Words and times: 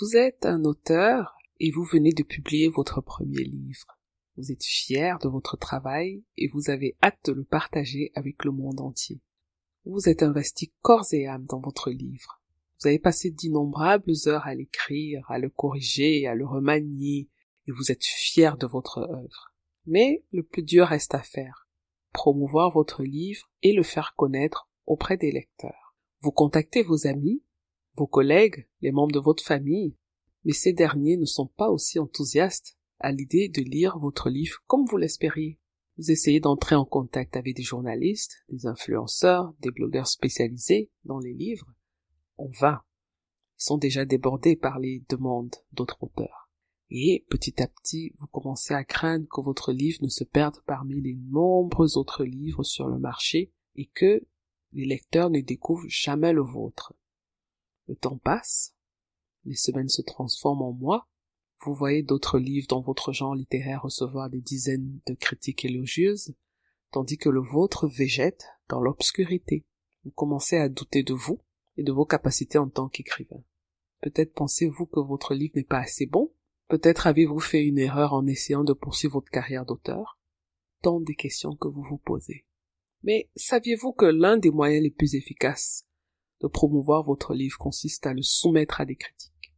Vous 0.00 0.16
êtes 0.16 0.44
un 0.44 0.64
auteur 0.64 1.36
et 1.60 1.70
vous 1.70 1.84
venez 1.84 2.12
de 2.12 2.24
publier 2.24 2.66
votre 2.66 3.00
premier 3.00 3.44
livre. 3.44 3.96
Vous 4.36 4.50
êtes 4.50 4.64
fier 4.64 5.20
de 5.20 5.28
votre 5.28 5.56
travail 5.56 6.24
et 6.36 6.48
vous 6.48 6.68
avez 6.68 6.96
hâte 7.00 7.26
de 7.26 7.32
le 7.32 7.44
partager 7.44 8.10
avec 8.16 8.44
le 8.44 8.50
monde 8.50 8.80
entier. 8.80 9.20
Vous 9.84 10.08
êtes 10.08 10.24
investi 10.24 10.72
corps 10.82 11.06
et 11.12 11.28
âme 11.28 11.44
dans 11.44 11.60
votre 11.60 11.92
livre. 11.92 12.42
Vous 12.80 12.88
avez 12.88 12.98
passé 12.98 13.30
d'innombrables 13.30 14.14
heures 14.26 14.48
à 14.48 14.56
l'écrire, 14.56 15.30
à 15.30 15.38
le 15.38 15.48
corriger, 15.48 16.26
à 16.26 16.34
le 16.34 16.44
remanier, 16.44 17.28
et 17.68 17.70
vous 17.70 17.92
êtes 17.92 18.04
fier 18.04 18.56
de 18.56 18.66
votre 18.66 18.98
œuvre. 18.98 19.54
Mais 19.86 20.24
le 20.32 20.42
plus 20.42 20.64
dur 20.64 20.88
reste 20.88 21.14
à 21.14 21.22
faire. 21.22 21.68
Promouvoir 22.12 22.72
votre 22.72 23.04
livre 23.04 23.48
et 23.62 23.72
le 23.72 23.84
faire 23.84 24.14
connaître 24.16 24.68
auprès 24.86 25.16
des 25.16 25.30
lecteurs. 25.30 25.94
Vous 26.20 26.32
contactez 26.32 26.82
vos 26.82 27.06
amis, 27.06 27.43
vos 27.96 28.06
collègues, 28.06 28.66
les 28.80 28.92
membres 28.92 29.12
de 29.12 29.20
votre 29.20 29.44
famille, 29.44 29.96
mais 30.44 30.52
ces 30.52 30.72
derniers 30.72 31.16
ne 31.16 31.24
sont 31.24 31.46
pas 31.46 31.70
aussi 31.70 31.98
enthousiastes 31.98 32.76
à 32.98 33.12
l'idée 33.12 33.48
de 33.48 33.62
lire 33.62 33.98
votre 33.98 34.30
livre 34.30 34.62
comme 34.66 34.84
vous 34.86 34.96
l'espériez. 34.96 35.58
Vous 35.96 36.10
essayez 36.10 36.40
d'entrer 36.40 36.74
en 36.74 36.84
contact 36.84 37.36
avec 37.36 37.54
des 37.54 37.62
journalistes, 37.62 38.44
des 38.48 38.66
influenceurs, 38.66 39.54
des 39.60 39.70
blogueurs 39.70 40.08
spécialisés 40.08 40.90
dans 41.04 41.18
les 41.18 41.34
livres. 41.34 41.72
En 42.36 42.48
vain. 42.48 42.82
Ils 43.60 43.64
sont 43.64 43.78
déjà 43.78 44.04
débordés 44.04 44.56
par 44.56 44.80
les 44.80 45.04
demandes 45.08 45.54
d'autres 45.72 46.02
auteurs. 46.02 46.50
Et 46.90 47.24
petit 47.30 47.62
à 47.62 47.68
petit, 47.68 48.12
vous 48.18 48.26
commencez 48.26 48.74
à 48.74 48.84
craindre 48.84 49.26
que 49.28 49.40
votre 49.40 49.72
livre 49.72 49.98
ne 50.02 50.08
se 50.08 50.24
perde 50.24 50.56
parmi 50.66 51.00
les 51.00 51.16
nombreux 51.16 51.96
autres 51.96 52.24
livres 52.24 52.64
sur 52.64 52.88
le 52.88 52.98
marché 52.98 53.52
et 53.76 53.86
que 53.86 54.26
les 54.72 54.84
lecteurs 54.84 55.30
ne 55.30 55.40
découvrent 55.40 55.88
jamais 55.88 56.32
le 56.32 56.42
vôtre. 56.42 56.92
Le 57.86 57.96
temps 57.96 58.18
passe, 58.18 58.74
les 59.44 59.56
semaines 59.56 59.88
se 59.88 60.02
transforment 60.02 60.62
en 60.62 60.72
mois, 60.72 61.08
vous 61.64 61.74
voyez 61.74 62.02
d'autres 62.02 62.38
livres 62.38 62.66
dans 62.68 62.80
votre 62.80 63.12
genre 63.12 63.34
littéraire 63.34 63.82
recevoir 63.82 64.28
des 64.28 64.40
dizaines 64.40 65.00
de 65.06 65.14
critiques 65.14 65.64
élogieuses, 65.64 66.34
tandis 66.90 67.16
que 67.16 67.28
le 67.28 67.40
vôtre 67.40 67.88
végète 67.88 68.46
dans 68.68 68.80
l'obscurité. 68.80 69.64
Vous 70.04 70.10
commencez 70.10 70.56
à 70.56 70.68
douter 70.68 71.02
de 71.02 71.14
vous 71.14 71.40
et 71.76 71.82
de 71.82 71.92
vos 71.92 72.04
capacités 72.04 72.58
en 72.58 72.68
tant 72.68 72.88
qu'écrivain. 72.88 73.42
Peut-être 74.02 74.34
pensez-vous 74.34 74.86
que 74.86 75.00
votre 75.00 75.34
livre 75.34 75.54
n'est 75.56 75.64
pas 75.64 75.80
assez 75.80 76.06
bon, 76.06 76.32
peut-être 76.68 77.06
avez-vous 77.06 77.40
fait 77.40 77.64
une 77.64 77.78
erreur 77.78 78.12
en 78.12 78.26
essayant 78.26 78.64
de 78.64 78.74
poursuivre 78.74 79.14
votre 79.14 79.30
carrière 79.30 79.64
d'auteur. 79.64 80.18
Tant 80.82 81.00
des 81.00 81.14
questions 81.14 81.56
que 81.56 81.68
vous 81.68 81.82
vous 81.82 81.96
posez. 81.96 82.44
Mais 83.02 83.30
saviez-vous 83.36 83.92
que 83.92 84.04
l'un 84.04 84.36
des 84.36 84.50
moyens 84.50 84.82
les 84.82 84.90
plus 84.90 85.14
efficaces 85.14 85.86
de 86.44 86.48
promouvoir 86.48 87.02
votre 87.02 87.32
livre 87.32 87.56
consiste 87.56 88.06
à 88.06 88.12
le 88.12 88.20
soumettre 88.20 88.82
à 88.82 88.84
des 88.84 88.96
critiques. 88.96 89.54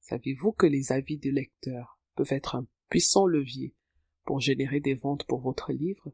Saviez-vous 0.00 0.52
que 0.52 0.66
les 0.66 0.92
avis 0.92 1.16
des 1.16 1.30
lecteurs 1.30 1.98
peuvent 2.14 2.32
être 2.32 2.56
un 2.56 2.66
puissant 2.90 3.24
levier 3.24 3.74
pour 4.26 4.38
générer 4.38 4.80
des 4.80 4.94
ventes 4.94 5.24
pour 5.24 5.40
votre 5.40 5.72
livre? 5.72 6.12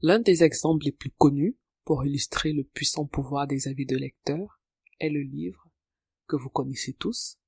L'un 0.00 0.18
des 0.18 0.42
exemples 0.42 0.86
les 0.86 0.92
plus 0.92 1.12
connus 1.12 1.56
pour 1.84 2.04
illustrer 2.04 2.52
le 2.52 2.64
puissant 2.64 3.06
pouvoir 3.06 3.46
des 3.46 3.68
avis 3.68 3.86
de 3.86 3.96
lecteurs 3.96 4.60
est 4.98 5.08
le 5.08 5.22
livre 5.22 5.68
que 6.26 6.34
vous 6.34 6.50
connaissez 6.50 6.92
tous, 6.92 7.38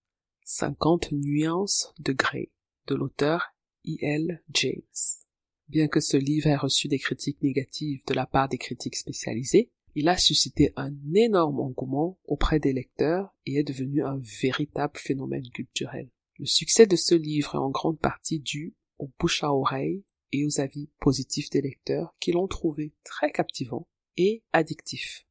50 0.44 1.10
nuances 1.10 1.92
de 1.98 2.12
Grey 2.12 2.52
de 2.86 2.94
l'auteur 2.94 3.52
E.L. 3.84 4.44
James. 4.50 5.24
Bien 5.66 5.88
que 5.88 5.98
ce 5.98 6.16
livre 6.16 6.46
ait 6.46 6.56
reçu 6.56 6.86
des 6.86 7.00
critiques 7.00 7.42
négatives 7.42 8.04
de 8.06 8.14
la 8.14 8.26
part 8.26 8.48
des 8.48 8.58
critiques 8.58 8.94
spécialisées, 8.94 9.72
il 9.94 10.08
a 10.08 10.16
suscité 10.16 10.72
un 10.76 10.92
énorme 11.14 11.60
engouement 11.60 12.18
auprès 12.24 12.58
des 12.58 12.72
lecteurs 12.72 13.34
et 13.46 13.56
est 13.56 13.64
devenu 13.64 14.02
un 14.02 14.20
véritable 14.40 14.98
phénomène 14.98 15.48
culturel. 15.50 16.10
Le 16.38 16.46
succès 16.46 16.86
de 16.86 16.96
ce 16.96 17.14
livre 17.14 17.54
est 17.54 17.58
en 17.58 17.70
grande 17.70 18.00
partie 18.00 18.40
dû 18.40 18.74
aux 18.98 19.10
bouche 19.18 19.44
à 19.44 19.52
oreille 19.52 20.04
et 20.32 20.44
aux 20.44 20.60
avis 20.60 20.90
positifs 21.00 21.50
des 21.50 21.60
lecteurs 21.60 22.16
qui 22.18 22.32
l'ont 22.32 22.48
trouvé 22.48 22.92
très 23.04 23.30
captivant 23.30 23.88
et 24.16 24.42
addictif. 24.52 25.26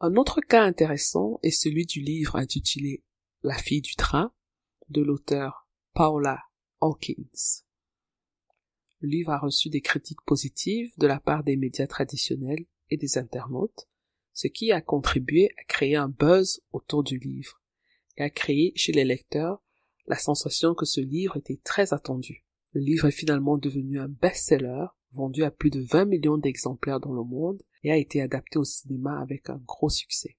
Un 0.00 0.14
autre 0.14 0.40
cas 0.40 0.62
intéressant 0.62 1.38
est 1.42 1.50
celui 1.50 1.84
du 1.84 2.00
livre 2.00 2.36
intitulé 2.36 3.02
La 3.42 3.58
fille 3.58 3.82
du 3.82 3.94
train 3.94 4.32
de 4.88 5.02
l'auteur 5.02 5.68
Paula 5.92 6.40
Hawkins. 6.80 7.64
Le 9.00 9.08
livre 9.08 9.30
a 9.32 9.38
reçu 9.38 9.68
des 9.68 9.80
critiques 9.80 10.22
positives 10.24 10.92
de 10.98 11.06
la 11.06 11.20
part 11.20 11.44
des 11.44 11.56
médias 11.56 11.86
traditionnels 11.86 12.64
et 12.90 12.96
des 12.96 13.18
internautes, 13.18 13.87
ce 14.38 14.46
qui 14.46 14.70
a 14.70 14.80
contribué 14.80 15.50
à 15.58 15.64
créer 15.64 15.96
un 15.96 16.08
buzz 16.08 16.60
autour 16.70 17.02
du 17.02 17.18
livre 17.18 17.60
et 18.16 18.22
à 18.22 18.30
créer 18.30 18.72
chez 18.76 18.92
les 18.92 19.04
lecteurs 19.04 19.60
la 20.06 20.14
sensation 20.14 20.76
que 20.76 20.84
ce 20.84 21.00
livre 21.00 21.36
était 21.38 21.58
très 21.64 21.92
attendu. 21.92 22.46
Le 22.70 22.80
livre 22.80 23.08
est 23.08 23.10
finalement 23.10 23.58
devenu 23.58 23.98
un 23.98 24.06
best-seller, 24.06 24.86
vendu 25.10 25.42
à 25.42 25.50
plus 25.50 25.70
de 25.70 25.80
20 25.80 26.04
millions 26.04 26.38
d'exemplaires 26.38 27.00
dans 27.00 27.12
le 27.12 27.24
monde 27.24 27.60
et 27.82 27.90
a 27.90 27.96
été 27.96 28.22
adapté 28.22 28.60
au 28.60 28.64
cinéma 28.64 29.20
avec 29.20 29.50
un 29.50 29.60
gros 29.66 29.90
succès. 29.90 30.36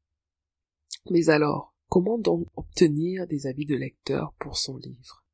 Mais 1.11 1.27
alors, 1.27 1.75
comment 1.89 2.17
donc 2.17 2.47
obtenir 2.55 3.27
des 3.27 3.47
avis 3.47 3.65
de 3.65 3.75
lecteurs 3.75 4.33
pour 4.39 4.55
son 4.55 4.77
livre? 4.77 5.25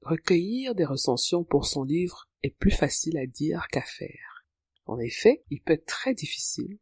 Recueillir 0.00 0.74
des 0.74 0.86
recensions 0.86 1.44
pour 1.44 1.66
son 1.66 1.84
livre 1.84 2.30
est 2.42 2.56
plus 2.56 2.70
facile 2.70 3.18
à 3.18 3.26
dire 3.26 3.68
qu'à 3.70 3.82
faire. 3.82 4.46
En 4.86 4.98
effet, 4.98 5.44
il 5.50 5.60
peut 5.60 5.74
être 5.74 5.84
très 5.84 6.14
difficile 6.14 6.78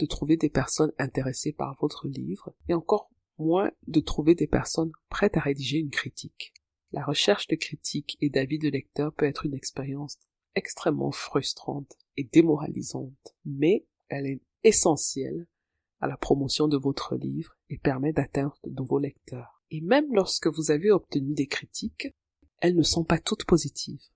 de 0.00 0.06
trouver 0.06 0.36
des 0.36 0.48
personnes 0.48 0.92
intéressées 0.98 1.52
par 1.52 1.76
votre 1.80 2.08
livre 2.08 2.54
et 2.68 2.74
encore 2.74 3.10
moins 3.38 3.70
de 3.86 4.00
trouver 4.00 4.34
des 4.34 4.46
personnes 4.46 4.92
prêtes 5.08 5.36
à 5.36 5.40
rédiger 5.40 5.78
une 5.78 5.90
critique. 5.90 6.54
La 6.92 7.04
recherche 7.04 7.46
de 7.46 7.54
critiques 7.54 8.16
et 8.20 8.30
d'avis 8.30 8.58
de 8.58 8.68
lecteurs 8.68 9.12
peut 9.12 9.26
être 9.26 9.46
une 9.46 9.54
expérience 9.54 10.18
extrêmement 10.54 11.12
frustrante 11.12 11.96
et 12.16 12.24
démoralisante, 12.24 13.36
mais 13.44 13.86
elle 14.08 14.26
est 14.26 14.40
essentielle 14.64 15.46
à 16.00 16.06
la 16.06 16.16
promotion 16.16 16.66
de 16.66 16.78
votre 16.78 17.14
livre 17.16 17.56
et 17.68 17.78
permet 17.78 18.12
d'atteindre 18.12 18.58
de 18.64 18.70
nouveaux 18.70 18.98
lecteurs. 18.98 19.62
Et 19.70 19.82
même 19.82 20.12
lorsque 20.12 20.48
vous 20.48 20.70
avez 20.70 20.90
obtenu 20.90 21.34
des 21.34 21.46
critiques, 21.46 22.08
elles 22.58 22.74
ne 22.74 22.82
sont 22.82 23.04
pas 23.04 23.18
toutes 23.18 23.44
positives. 23.44 24.08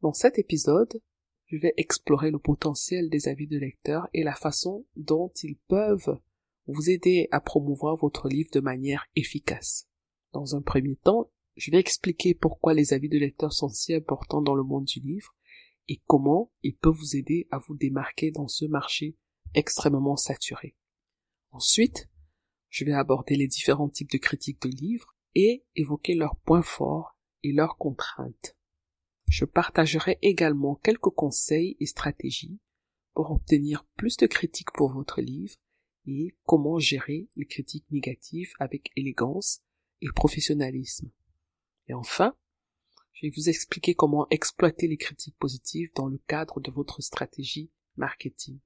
Dans 0.00 0.14
cet 0.14 0.38
épisode, 0.38 1.02
je 1.50 1.56
vais 1.56 1.74
explorer 1.76 2.30
le 2.30 2.38
potentiel 2.38 3.10
des 3.10 3.26
avis 3.26 3.48
de 3.48 3.58
lecteurs 3.58 4.08
et 4.14 4.22
la 4.22 4.34
façon 4.34 4.86
dont 4.94 5.32
ils 5.42 5.56
peuvent 5.56 6.20
vous 6.66 6.90
aider 6.90 7.28
à 7.32 7.40
promouvoir 7.40 7.96
votre 7.96 8.28
livre 8.28 8.50
de 8.52 8.60
manière 8.60 9.06
efficace. 9.16 9.88
Dans 10.32 10.54
un 10.54 10.62
premier 10.62 10.94
temps, 10.94 11.30
je 11.56 11.72
vais 11.72 11.80
expliquer 11.80 12.34
pourquoi 12.34 12.72
les 12.72 12.92
avis 12.92 13.08
de 13.08 13.18
lecteurs 13.18 13.52
sont 13.52 13.68
si 13.68 13.92
importants 13.94 14.42
dans 14.42 14.54
le 14.54 14.62
monde 14.62 14.84
du 14.84 15.00
livre 15.00 15.34
et 15.88 16.00
comment 16.06 16.52
ils 16.62 16.76
peuvent 16.76 16.94
vous 16.94 17.16
aider 17.16 17.48
à 17.50 17.58
vous 17.58 17.74
démarquer 17.74 18.30
dans 18.30 18.46
ce 18.46 18.66
marché 18.66 19.16
extrêmement 19.54 20.16
saturé. 20.16 20.76
Ensuite, 21.50 22.08
je 22.68 22.84
vais 22.84 22.92
aborder 22.92 23.34
les 23.34 23.48
différents 23.48 23.88
types 23.88 24.12
de 24.12 24.18
critiques 24.18 24.62
de 24.62 24.68
livres 24.68 25.16
et 25.34 25.64
évoquer 25.74 26.14
leurs 26.14 26.36
points 26.36 26.62
forts 26.62 27.18
et 27.42 27.52
leurs 27.52 27.76
contraintes. 27.76 28.56
Je 29.30 29.44
partagerai 29.44 30.18
également 30.22 30.74
quelques 30.74 31.10
conseils 31.10 31.76
et 31.78 31.86
stratégies 31.86 32.58
pour 33.14 33.30
obtenir 33.30 33.86
plus 33.96 34.16
de 34.16 34.26
critiques 34.26 34.72
pour 34.72 34.92
votre 34.92 35.20
livre 35.20 35.54
et 36.06 36.36
comment 36.46 36.80
gérer 36.80 37.28
les 37.36 37.46
critiques 37.46 37.88
négatives 37.92 38.52
avec 38.58 38.90
élégance 38.96 39.60
et 40.00 40.08
professionnalisme. 40.16 41.12
Et 41.86 41.94
enfin, 41.94 42.36
je 43.12 43.26
vais 43.26 43.32
vous 43.36 43.48
expliquer 43.48 43.94
comment 43.94 44.26
exploiter 44.30 44.88
les 44.88 44.96
critiques 44.96 45.38
positives 45.38 45.92
dans 45.94 46.08
le 46.08 46.18
cadre 46.26 46.58
de 46.58 46.72
votre 46.72 47.00
stratégie 47.00 47.70
marketing. 47.94 48.58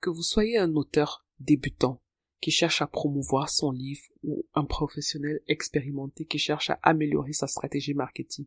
Que 0.00 0.10
vous 0.10 0.24
soyez 0.24 0.58
un 0.58 0.74
auteur 0.74 1.28
débutant 1.38 2.02
qui 2.40 2.50
cherche 2.50 2.80
à 2.82 2.86
promouvoir 2.86 3.50
son 3.50 3.70
livre 3.70 4.04
ou 4.22 4.46
un 4.54 4.64
professionnel 4.64 5.40
expérimenté 5.46 6.24
qui 6.24 6.38
cherche 6.38 6.70
à 6.70 6.78
améliorer 6.82 7.32
sa 7.32 7.46
stratégie 7.46 7.94
marketing. 7.94 8.46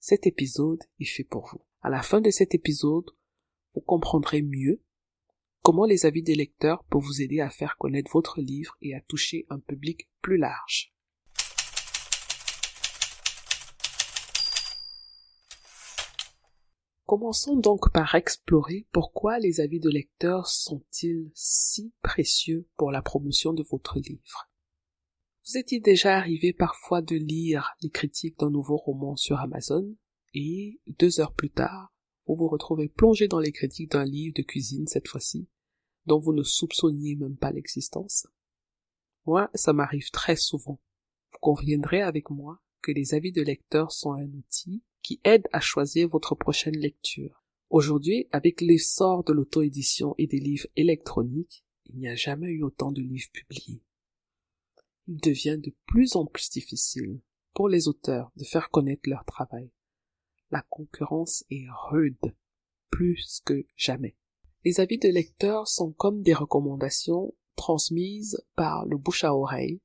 Cet 0.00 0.26
épisode 0.26 0.82
est 1.00 1.04
fait 1.04 1.24
pour 1.24 1.48
vous. 1.48 1.60
À 1.82 1.90
la 1.90 2.02
fin 2.02 2.20
de 2.20 2.30
cet 2.30 2.54
épisode, 2.54 3.10
vous 3.74 3.82
comprendrez 3.82 4.42
mieux 4.42 4.80
comment 5.62 5.84
les 5.84 6.06
avis 6.06 6.22
des 6.22 6.34
lecteurs 6.34 6.84
peuvent 6.84 7.02
vous 7.02 7.22
aider 7.22 7.40
à 7.40 7.50
faire 7.50 7.76
connaître 7.78 8.10
votre 8.12 8.40
livre 8.40 8.76
et 8.80 8.94
à 8.94 9.00
toucher 9.02 9.46
un 9.50 9.58
public 9.58 10.08
plus 10.22 10.38
large. 10.38 10.93
Commençons 17.06 17.56
donc 17.56 17.92
par 17.92 18.14
explorer 18.14 18.86
pourquoi 18.90 19.38
les 19.38 19.60
avis 19.60 19.78
de 19.78 19.90
lecteurs 19.90 20.46
sont-ils 20.46 21.30
si 21.34 21.92
précieux 22.00 22.66
pour 22.76 22.90
la 22.90 23.02
promotion 23.02 23.52
de 23.52 23.62
votre 23.62 23.98
livre. 23.98 24.50
Vous 25.46 25.58
est-il 25.58 25.82
déjà 25.82 26.16
arrivé 26.16 26.54
parfois 26.54 27.02
de 27.02 27.16
lire 27.16 27.74
les 27.82 27.90
critiques 27.90 28.38
d'un 28.38 28.48
nouveau 28.48 28.76
roman 28.76 29.16
sur 29.16 29.38
Amazon 29.38 29.94
et 30.32 30.80
deux 30.98 31.20
heures 31.20 31.34
plus 31.34 31.50
tard, 31.50 31.94
vous 32.26 32.36
vous 32.36 32.48
retrouvez 32.48 32.88
plongé 32.88 33.28
dans 33.28 33.38
les 33.38 33.52
critiques 33.52 33.90
d'un 33.90 34.06
livre 34.06 34.34
de 34.36 34.42
cuisine 34.42 34.86
cette 34.86 35.08
fois-ci, 35.08 35.46
dont 36.06 36.18
vous 36.18 36.32
ne 36.32 36.42
soupçonniez 36.42 37.16
même 37.16 37.36
pas 37.36 37.52
l'existence? 37.52 38.26
Moi, 39.26 39.50
ça 39.54 39.74
m'arrive 39.74 40.10
très 40.10 40.36
souvent. 40.36 40.80
Vous 41.32 41.38
conviendrez 41.40 42.00
avec 42.00 42.30
moi 42.30 42.62
que 42.80 42.92
les 42.92 43.12
avis 43.12 43.32
de 43.32 43.42
lecteurs 43.42 43.92
sont 43.92 44.12
un 44.14 44.32
outil 44.32 44.82
qui 45.04 45.20
aide 45.22 45.46
à 45.52 45.60
choisir 45.60 46.08
votre 46.08 46.34
prochaine 46.34 46.78
lecture. 46.78 47.44
Aujourd'hui, 47.68 48.26
avec 48.32 48.62
l'essor 48.62 49.22
de 49.22 49.34
l'auto-édition 49.34 50.14
et 50.16 50.26
des 50.26 50.40
livres 50.40 50.66
électroniques, 50.76 51.62
il 51.84 51.98
n'y 51.98 52.08
a 52.08 52.14
jamais 52.14 52.48
eu 52.48 52.62
autant 52.62 52.90
de 52.90 53.02
livres 53.02 53.30
publiés. 53.30 53.82
Il 55.06 55.20
devient 55.20 55.58
de 55.62 55.74
plus 55.86 56.16
en 56.16 56.24
plus 56.24 56.48
difficile 56.48 57.20
pour 57.52 57.68
les 57.68 57.86
auteurs 57.86 58.32
de 58.36 58.44
faire 58.44 58.70
connaître 58.70 59.08
leur 59.08 59.26
travail. 59.26 59.70
La 60.50 60.62
concurrence 60.70 61.44
est 61.50 61.66
rude, 61.90 62.34
plus 62.90 63.42
que 63.44 63.66
jamais. 63.76 64.16
Les 64.64 64.80
avis 64.80 64.98
de 64.98 65.08
lecteurs 65.08 65.68
sont 65.68 65.92
comme 65.92 66.22
des 66.22 66.32
recommandations 66.32 67.34
transmises 67.56 68.42
par 68.56 68.86
le 68.86 68.96
bouche 68.96 69.24
à 69.24 69.34
oreille, 69.34 69.82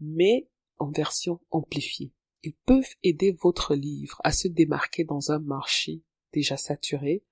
mais 0.00 0.48
en 0.78 0.90
version 0.90 1.40
amplifiée. 1.50 2.14
Ils 2.44 2.54
peuvent 2.66 2.94
aider 3.02 3.32
votre 3.40 3.74
livre 3.74 4.20
à 4.24 4.32
se 4.32 4.48
démarquer 4.48 5.04
dans 5.04 5.30
un 5.30 5.38
marché 5.38 6.02
déjà 6.32 6.56
saturé 6.56 7.24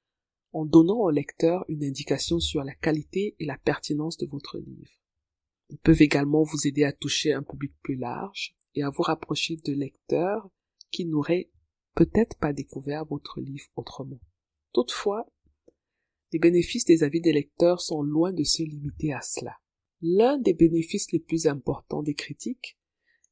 en 0.52 0.64
donnant 0.64 0.98
au 0.98 1.10
lecteur 1.10 1.64
une 1.68 1.84
indication 1.84 2.38
sur 2.38 2.62
la 2.62 2.74
qualité 2.74 3.36
et 3.38 3.44
la 3.44 3.58
pertinence 3.58 4.16
de 4.16 4.26
votre 4.26 4.58
livre. 4.58 5.00
Ils 5.68 5.78
peuvent 5.78 6.02
également 6.02 6.42
vous 6.42 6.66
aider 6.66 6.84
à 6.84 6.92
toucher 6.92 7.32
un 7.32 7.42
public 7.42 7.72
plus 7.82 7.96
large 7.96 8.56
et 8.74 8.82
à 8.82 8.90
vous 8.90 9.02
rapprocher 9.02 9.56
de 9.56 9.72
lecteurs 9.72 10.48
qui 10.90 11.06
n'auraient 11.06 11.50
peut-être 11.94 12.38
pas 12.38 12.52
découvert 12.52 13.04
votre 13.04 13.40
livre 13.40 13.66
autrement. 13.76 14.20
Toutefois, 14.72 15.26
les 16.32 16.38
bénéfices 16.38 16.84
des 16.84 17.02
avis 17.02 17.20
des 17.20 17.32
lecteurs 17.32 17.80
sont 17.80 18.02
loin 18.02 18.32
de 18.32 18.44
se 18.44 18.62
limiter 18.62 19.12
à 19.12 19.20
cela. 19.20 19.56
L'un 20.00 20.38
des 20.38 20.54
bénéfices 20.54 21.10
les 21.12 21.18
plus 21.18 21.46
importants 21.46 22.02
des 22.02 22.14
critiques 22.14 22.78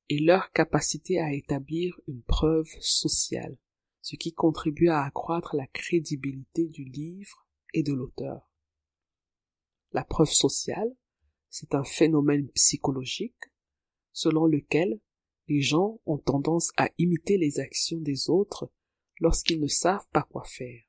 et 0.08 0.19
leur 0.20 0.52
capacité 0.52 1.19
à 1.19 1.32
établir 1.32 1.99
une 2.06 2.22
preuve 2.22 2.69
sociale, 2.81 3.58
ce 4.00 4.16
qui 4.16 4.32
contribue 4.32 4.88
à 4.88 5.02
accroître 5.02 5.55
la 5.55 5.66
crédibilité 5.66 6.66
du 6.66 6.84
livre 6.84 7.46
et 7.75 7.82
de 7.82 7.93
l'auteur. 7.93 8.50
La 9.93 10.05
preuve 10.05 10.31
sociale, 10.31 10.94
c'est 11.50 11.75
un 11.75 11.84
phénomène 11.84 12.49
psychologique 12.50 13.52
selon 14.12 14.46
lequel 14.46 15.00
les 15.49 15.62
gens 15.62 16.00
ont 16.06 16.19
tendance 16.19 16.72
à 16.76 16.88
imiter 16.99 17.38
les 17.38 17.61
actions 17.61 18.00
des 18.00 18.28
autres 18.28 18.70
lorsqu'ils 19.20 19.61
ne 19.61 19.66
savent 19.66 20.06
pas 20.12 20.22
quoi 20.22 20.44
faire. 20.44 20.82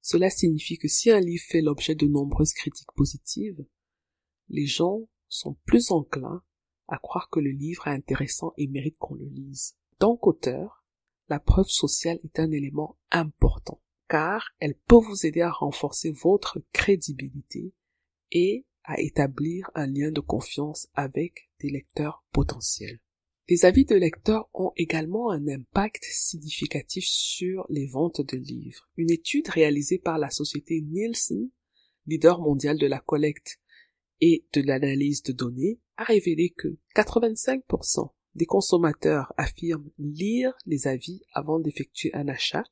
Cela 0.00 0.30
signifie 0.30 0.78
que 0.78 0.88
si 0.88 1.10
un 1.10 1.20
livre 1.20 1.44
fait 1.46 1.60
l'objet 1.60 1.94
de 1.94 2.06
nombreuses 2.06 2.52
critiques 2.52 2.92
positives, 2.94 3.64
les 4.48 4.66
gens 4.66 5.08
sont 5.28 5.54
plus 5.64 5.90
enclins 5.90 6.42
à 6.88 6.98
croire 6.98 7.28
que 7.30 7.40
le 7.40 7.50
livre 7.50 7.86
est 7.86 7.92
intéressant 7.92 8.52
et 8.56 8.66
mérite 8.66 8.96
qu'on 8.98 9.14
le 9.14 9.26
lise. 9.26 9.76
tant 9.98 10.16
qu'auteur, 10.16 10.84
la 11.28 11.40
preuve 11.40 11.68
sociale 11.68 12.18
est 12.24 12.40
un 12.40 12.50
élément 12.50 12.96
important, 13.10 13.80
car 14.08 14.50
elle 14.58 14.74
peut 14.74 14.96
vous 14.96 15.26
aider 15.26 15.42
à 15.42 15.50
renforcer 15.50 16.10
votre 16.10 16.62
crédibilité 16.72 17.74
et 18.32 18.64
à 18.84 18.98
établir 19.00 19.70
un 19.74 19.86
lien 19.86 20.10
de 20.10 20.20
confiance 20.20 20.88
avec 20.94 21.50
des 21.60 21.68
lecteurs 21.68 22.24
potentiels. 22.32 23.00
Les 23.48 23.64
avis 23.64 23.84
de 23.84 23.94
lecteurs 23.94 24.48
ont 24.52 24.72
également 24.76 25.30
un 25.30 25.48
impact 25.48 26.04
significatif 26.04 27.04
sur 27.06 27.66
les 27.70 27.86
ventes 27.86 28.20
de 28.20 28.36
livres. 28.36 28.88
Une 28.96 29.10
étude 29.10 29.48
réalisée 29.48 29.98
par 29.98 30.18
la 30.18 30.30
société 30.30 30.82
Nielsen, 30.82 31.50
leader 32.06 32.40
mondial 32.40 32.78
de 32.78 32.86
la 32.86 33.00
collecte 33.00 33.58
et 34.20 34.46
de 34.52 34.60
l'analyse 34.60 35.22
de 35.22 35.32
données, 35.32 35.80
a 35.96 36.04
révélé 36.04 36.50
que 36.50 36.76
85% 36.96 38.12
des 38.34 38.46
consommateurs 38.46 39.32
affirment 39.36 39.90
lire 39.98 40.56
les 40.66 40.86
avis 40.86 41.22
avant 41.32 41.58
d'effectuer 41.58 42.14
un 42.14 42.28
achat 42.28 42.64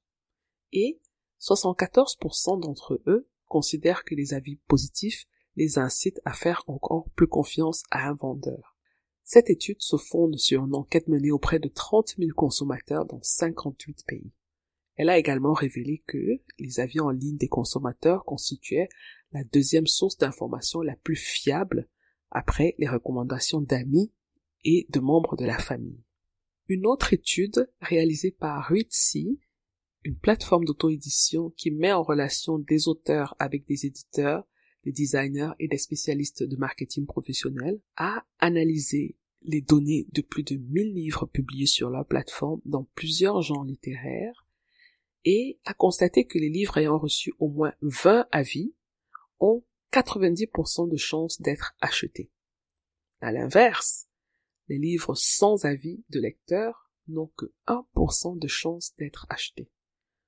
et 0.73 1.01
74% 1.41 2.61
d'entre 2.61 3.03
eux 3.07 3.29
considèrent 3.47 4.05
que 4.05 4.15
les 4.15 4.35
avis 4.35 4.57
positifs 4.69 5.27
les 5.57 5.79
incitent 5.79 6.21
à 6.25 6.33
faire 6.33 6.63
encore 6.67 7.09
plus 7.17 7.27
confiance 7.29 7.83
à 7.91 8.09
un 8.09 8.15
vendeur. 8.15 8.77
Cette 9.25 9.51
étude 9.51 9.81
se 9.81 9.97
fonde 9.97 10.39
sur 10.39 10.65
une 10.65 10.75
enquête 10.75 11.09
menée 11.09 11.33
auprès 11.33 11.59
de 11.59 11.69
30 11.69 12.15
000 12.19 12.31
consommateurs 12.37 13.07
dans 13.07 13.23
58 13.23 14.05
pays. 14.07 14.33
Elle 14.95 15.11
a 15.11 15.19
également 15.19 15.53
révélé 15.53 16.03
que 16.07 16.41
les 16.59 16.81
avis 16.81 17.01
en 17.01 17.11
ligne 17.11 17.37
des 17.37 17.49
consommateurs 17.49 18.25
constituaient 18.25 18.89
la 19.37 19.45
deuxième 19.45 19.87
source 19.87 20.17
d'information 20.17 20.81
la 20.81 20.97
plus 20.97 21.17
fiable 21.17 21.91
après 22.31 22.75
les 22.79 22.89
recommandations 22.89 23.61
d'amis 23.61 24.11
et 24.65 24.87
de 24.89 24.99
membres 24.99 25.37
de 25.37 25.45
la 25.45 25.59
famille. 25.59 26.03
Une 26.69 26.87
autre 26.87 27.13
étude 27.13 27.71
réalisée 27.83 28.31
par 28.31 28.67
Readsy, 28.67 29.39
une 30.05 30.17
plateforme 30.17 30.65
d'auto-édition 30.65 31.51
qui 31.51 31.71
met 31.71 31.93
en 31.93 32.03
relation 32.03 32.59
des 32.59 32.89
auteurs 32.89 33.37
avec 33.39 33.67
des 33.67 33.85
éditeurs, 33.85 34.49
des 34.85 34.93
designers 34.93 35.53
et 35.59 35.69
des 35.69 35.77
spécialistes 35.77 36.43
de 36.43 36.57
marketing 36.57 37.05
professionnel, 37.05 37.79
a 37.97 38.25
analysé 38.39 39.19
les 39.43 39.61
données 39.61 40.07
de 40.13 40.23
plus 40.23 40.45
de 40.45 40.57
1000 40.57 40.95
livres 40.95 41.27
publiés 41.27 41.67
sur 41.67 41.91
leur 41.91 42.07
plateforme 42.07 42.63
dans 42.65 42.85
plusieurs 42.95 43.43
genres 43.43 43.67
littéraires 43.67 44.47
et 45.27 45.59
a 45.67 45.75
constaté 45.75 46.25
que 46.25 46.39
les 46.39 46.49
livres 46.49 46.79
ayant 46.79 46.97
reçu 46.97 47.35
au 47.39 47.49
moins 47.49 47.75
20 47.83 48.29
avis 48.33 48.73
ont 49.41 49.65
90% 49.93 50.91
de 50.91 50.97
chances 50.97 51.41
d'être 51.41 51.75
achetés. 51.81 52.31
À 53.21 53.33
l'inverse, 53.33 54.09
les 54.69 54.79
livres 54.79 55.15
sans 55.15 55.65
avis 55.65 56.05
de 56.11 56.21
lecteur 56.21 56.91
n'ont 57.09 57.31
que 57.37 57.47
1% 57.67 58.39
de 58.39 58.49
chances 58.49 58.95
d'être 58.99 59.27
achetés. 59.31 59.71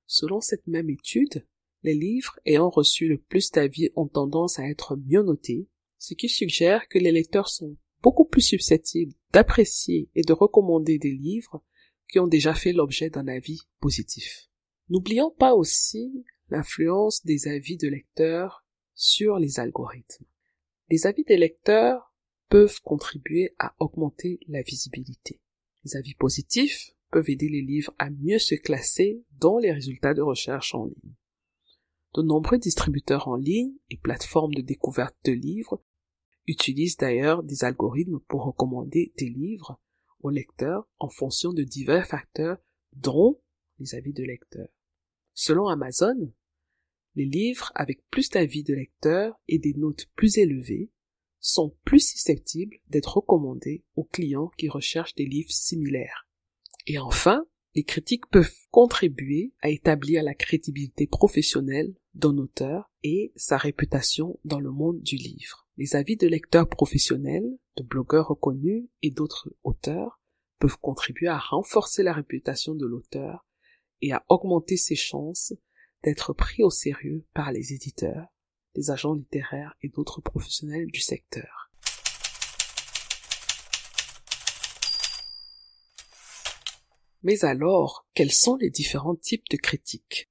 Selon 0.05 0.41
cette 0.41 0.65
même 0.65 0.89
étude, 0.89 1.45
les 1.83 1.93
livres 1.93 2.39
ayant 2.45 2.69
reçu 2.69 3.07
le 3.07 3.17
plus 3.17 3.51
d'avis 3.51 3.89
ont 3.95 4.07
tendance 4.07 4.59
à 4.59 4.67
être 4.67 4.97
mieux 4.97 5.23
notés, 5.23 5.67
ce 5.97 6.13
qui 6.13 6.29
suggère 6.29 6.87
que 6.87 6.99
les 6.99 7.11
lecteurs 7.11 7.49
sont 7.49 7.77
beaucoup 8.01 8.25
plus 8.25 8.41
susceptibles 8.41 9.13
d'apprécier 9.31 10.09
et 10.15 10.23
de 10.23 10.33
recommander 10.33 10.97
des 10.97 11.11
livres 11.11 11.63
qui 12.09 12.19
ont 12.19 12.27
déjà 12.27 12.53
fait 12.53 12.73
l'objet 12.73 13.09
d'un 13.09 13.27
avis 13.27 13.61
positif. 13.79 14.49
N'oublions 14.89 15.31
pas 15.31 15.53
aussi 15.53 16.25
l'influence 16.49 17.23
des 17.23 17.47
avis 17.47 17.77
de 17.77 17.87
lecteurs 17.87 18.65
sur 18.99 19.39
les 19.39 19.61
algorithmes. 19.61 20.25
Les 20.89 21.07
avis 21.07 21.23
des 21.23 21.37
lecteurs 21.37 22.13
peuvent 22.49 22.81
contribuer 22.81 23.55
à 23.57 23.73
augmenter 23.79 24.41
la 24.49 24.61
visibilité. 24.61 25.39
Les 25.85 25.95
avis 25.95 26.15
positifs 26.15 26.91
peuvent 27.09 27.29
aider 27.29 27.47
les 27.47 27.61
livres 27.61 27.93
à 27.97 28.09
mieux 28.09 28.39
se 28.39 28.55
classer 28.55 29.23
dans 29.39 29.57
les 29.57 29.71
résultats 29.71 30.13
de 30.13 30.21
recherche 30.21 30.75
en 30.75 30.83
ligne. 30.83 31.15
De 32.13 32.23
nombreux 32.23 32.57
distributeurs 32.57 33.29
en 33.29 33.37
ligne 33.37 33.71
et 33.89 33.97
plateformes 33.97 34.53
de 34.53 34.61
découverte 34.61 35.15
de 35.23 35.31
livres 35.31 35.81
utilisent 36.45 36.97
d'ailleurs 36.97 37.41
des 37.43 37.63
algorithmes 37.63 38.19
pour 38.27 38.43
recommander 38.43 39.13
des 39.17 39.29
livres 39.29 39.79
aux 40.19 40.29
lecteurs 40.29 40.89
en 40.99 41.07
fonction 41.07 41.53
de 41.53 41.63
divers 41.63 42.05
facteurs 42.05 42.57
dont 42.91 43.39
les 43.77 43.95
avis 43.95 44.11
de 44.11 44.23
lecteurs. 44.23 44.67
Selon 45.33 45.69
Amazon, 45.69 46.33
les 47.19 47.25
livres 47.25 47.73
avec 47.75 47.99
plus 48.09 48.29
d'avis 48.29 48.63
de 48.63 48.73
lecteurs 48.73 49.37
et 49.49 49.59
des 49.59 49.73
notes 49.73 50.05
plus 50.15 50.37
élevées 50.37 50.89
sont 51.41 51.75
plus 51.83 51.99
susceptibles 51.99 52.77
d'être 52.87 53.17
recommandés 53.17 53.83
aux 53.97 54.05
clients 54.05 54.51
qui 54.57 54.69
recherchent 54.69 55.15
des 55.15 55.25
livres 55.25 55.51
similaires. 55.51 56.29
Et 56.87 56.97
enfin, 56.97 57.45
les 57.75 57.83
critiques 57.83 58.25
peuvent 58.27 58.55
contribuer 58.71 59.51
à 59.59 59.69
établir 59.69 60.23
la 60.23 60.33
crédibilité 60.33 61.07
professionnelle 61.07 61.93
d'un 62.13 62.37
auteur 62.37 62.89
et 63.03 63.33
sa 63.35 63.57
réputation 63.57 64.39
dans 64.45 64.61
le 64.61 64.71
monde 64.71 65.01
du 65.01 65.17
livre. 65.17 65.67
Les 65.75 65.97
avis 65.97 66.15
de 66.15 66.27
lecteurs 66.27 66.69
professionnels 66.69 67.57
de 67.75 67.83
blogueurs 67.83 68.29
reconnus 68.29 68.85
et 69.01 69.11
d'autres 69.11 69.53
auteurs 69.63 70.21
peuvent 70.57 70.79
contribuer 70.79 71.27
à 71.27 71.37
renforcer 71.37 72.01
la 72.01 72.13
réputation 72.13 72.75
de 72.75 72.85
l'auteur 72.85 73.45
et 74.01 74.13
à 74.13 74.23
augmenter 74.29 74.77
ses 74.77 74.95
chances 74.95 75.53
d'être 76.03 76.33
pris 76.33 76.63
au 76.63 76.69
sérieux 76.69 77.25
par 77.33 77.51
les 77.51 77.73
éditeurs, 77.73 78.27
les 78.75 78.91
agents 78.91 79.13
littéraires 79.13 79.75
et 79.81 79.89
d'autres 79.89 80.21
professionnels 80.21 80.87
du 80.87 81.01
secteur. 81.01 81.69
Mais 87.21 87.43
alors, 87.43 88.07
quels 88.13 88.31
sont 88.31 88.55
les 88.55 88.69
différents 88.69 89.15
types 89.15 89.47
de 89.51 89.57
critiques? 89.57 90.29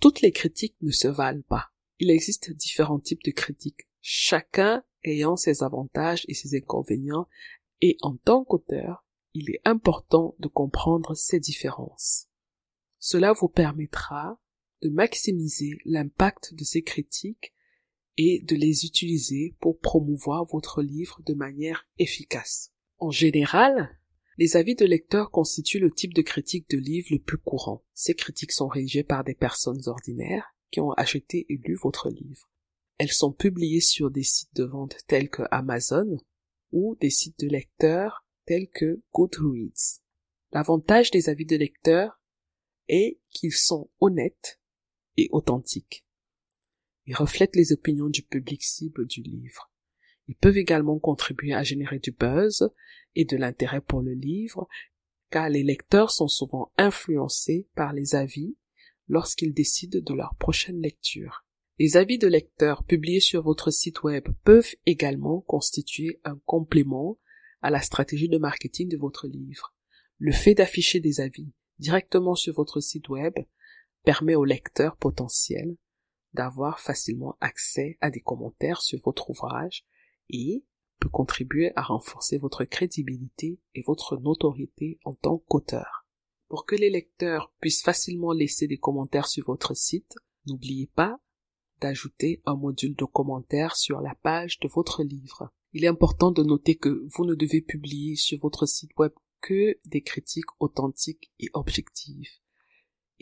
Toutes 0.00 0.22
les 0.22 0.32
critiques 0.32 0.76
ne 0.80 0.90
se 0.90 1.08
valent 1.08 1.44
pas. 1.46 1.72
Il 1.98 2.10
existe 2.10 2.50
différents 2.50 2.98
types 2.98 3.22
de 3.22 3.30
critiques, 3.30 3.88
chacun 4.00 4.82
ayant 5.04 5.36
ses 5.36 5.62
avantages 5.62 6.24
et 6.28 6.34
ses 6.34 6.56
inconvénients, 6.56 7.28
et 7.80 7.96
en 8.00 8.16
tant 8.16 8.44
qu'auteur, 8.44 9.04
il 9.34 9.50
est 9.50 9.60
important 9.64 10.34
de 10.38 10.48
comprendre 10.48 11.14
ces 11.14 11.38
différences. 11.38 12.28
Cela 12.98 13.32
vous 13.32 13.48
permettra 13.48 14.38
de 14.82 14.88
maximiser 14.88 15.78
l'impact 15.84 16.54
de 16.54 16.64
ces 16.64 16.82
critiques 16.82 17.54
et 18.16 18.42
de 18.42 18.56
les 18.56 18.84
utiliser 18.84 19.56
pour 19.60 19.78
promouvoir 19.78 20.44
votre 20.44 20.82
livre 20.82 21.20
de 21.24 21.34
manière 21.34 21.86
efficace. 21.98 22.72
En 22.98 23.10
général, 23.10 23.98
les 24.38 24.56
avis 24.56 24.74
de 24.74 24.84
lecteurs 24.84 25.30
constituent 25.30 25.78
le 25.78 25.90
type 25.90 26.14
de 26.14 26.22
critique 26.22 26.68
de 26.70 26.78
livre 26.78 27.08
le 27.10 27.18
plus 27.18 27.38
courant. 27.38 27.84
Ces 27.94 28.14
critiques 28.14 28.52
sont 28.52 28.68
rédigées 28.68 29.04
par 29.04 29.24
des 29.24 29.34
personnes 29.34 29.82
ordinaires 29.86 30.54
qui 30.70 30.80
ont 30.80 30.92
acheté 30.92 31.46
et 31.48 31.58
lu 31.58 31.76
votre 31.82 32.10
livre. 32.10 32.50
Elles 32.98 33.12
sont 33.12 33.32
publiées 33.32 33.80
sur 33.80 34.10
des 34.10 34.22
sites 34.22 34.54
de 34.54 34.64
vente 34.64 34.96
tels 35.06 35.28
que 35.28 35.42
Amazon 35.50 36.18
ou 36.70 36.96
des 37.00 37.10
sites 37.10 37.38
de 37.40 37.48
lecteurs 37.48 38.24
tels 38.46 38.68
que 38.68 39.02
Goodreads. 39.12 40.00
L'avantage 40.52 41.10
des 41.10 41.28
avis 41.28 41.46
de 41.46 41.56
lecteurs 41.56 42.20
est 42.88 43.20
qu'ils 43.30 43.52
sont 43.52 43.90
honnêtes 44.00 44.60
et 45.16 45.28
authentiques. 45.32 46.04
Ils 47.06 47.16
reflètent 47.16 47.56
les 47.56 47.72
opinions 47.72 48.08
du 48.08 48.22
public 48.22 48.62
cible 48.62 49.06
du 49.06 49.22
livre. 49.22 49.70
Ils 50.28 50.36
peuvent 50.36 50.58
également 50.58 50.98
contribuer 50.98 51.52
à 51.52 51.62
générer 51.62 51.98
du 51.98 52.12
buzz 52.12 52.70
et 53.14 53.24
de 53.24 53.36
l'intérêt 53.36 53.80
pour 53.80 54.02
le 54.02 54.12
livre, 54.12 54.68
car 55.30 55.48
les 55.48 55.62
lecteurs 55.62 56.10
sont 56.10 56.28
souvent 56.28 56.72
influencés 56.76 57.68
par 57.74 57.92
les 57.92 58.14
avis 58.14 58.56
lorsqu'ils 59.08 59.54
décident 59.54 60.00
de 60.00 60.14
leur 60.14 60.34
prochaine 60.36 60.80
lecture. 60.80 61.44
Les 61.78 61.96
avis 61.96 62.18
de 62.18 62.28
lecteurs 62.28 62.84
publiés 62.84 63.20
sur 63.20 63.42
votre 63.42 63.70
site 63.70 64.02
web 64.02 64.28
peuvent 64.44 64.74
également 64.86 65.40
constituer 65.40 66.20
un 66.24 66.38
complément 66.44 67.18
à 67.60 67.70
la 67.70 67.80
stratégie 67.80 68.28
de 68.28 68.38
marketing 68.38 68.88
de 68.88 68.96
votre 68.96 69.26
livre. 69.26 69.74
Le 70.18 70.32
fait 70.32 70.54
d'afficher 70.54 71.00
des 71.00 71.20
avis 71.20 71.52
directement 71.78 72.34
sur 72.34 72.54
votre 72.54 72.80
site 72.80 73.08
web 73.08 73.34
permet 74.02 74.34
aux 74.34 74.44
lecteurs 74.44 74.96
potentiels 74.96 75.76
d'avoir 76.34 76.80
facilement 76.80 77.36
accès 77.40 77.98
à 78.00 78.10
des 78.10 78.20
commentaires 78.20 78.82
sur 78.82 78.98
votre 79.04 79.30
ouvrage 79.30 79.84
et 80.30 80.64
peut 80.98 81.08
contribuer 81.08 81.72
à 81.76 81.82
renforcer 81.82 82.38
votre 82.38 82.64
crédibilité 82.64 83.60
et 83.74 83.82
votre 83.82 84.16
notoriété 84.16 84.98
en 85.04 85.14
tant 85.14 85.38
qu'auteur. 85.48 86.06
Pour 86.48 86.64
que 86.64 86.76
les 86.76 86.90
lecteurs 86.90 87.52
puissent 87.60 87.82
facilement 87.82 88.32
laisser 88.32 88.66
des 88.66 88.78
commentaires 88.78 89.26
sur 89.26 89.44
votre 89.46 89.74
site, 89.74 90.14
n'oubliez 90.46 90.86
pas 90.86 91.18
d'ajouter 91.80 92.40
un 92.46 92.54
module 92.54 92.94
de 92.94 93.04
commentaires 93.04 93.76
sur 93.76 94.00
la 94.00 94.14
page 94.14 94.60
de 94.60 94.68
votre 94.68 95.02
livre. 95.02 95.52
Il 95.72 95.84
est 95.84 95.88
important 95.88 96.30
de 96.30 96.44
noter 96.44 96.76
que 96.76 97.04
vous 97.14 97.24
ne 97.24 97.34
devez 97.34 97.62
publier 97.62 98.16
sur 98.16 98.38
votre 98.38 98.66
site 98.66 98.92
web 98.98 99.12
que 99.40 99.78
des 99.86 100.02
critiques 100.02 100.60
authentiques 100.60 101.32
et 101.40 101.48
objectives 101.54 102.41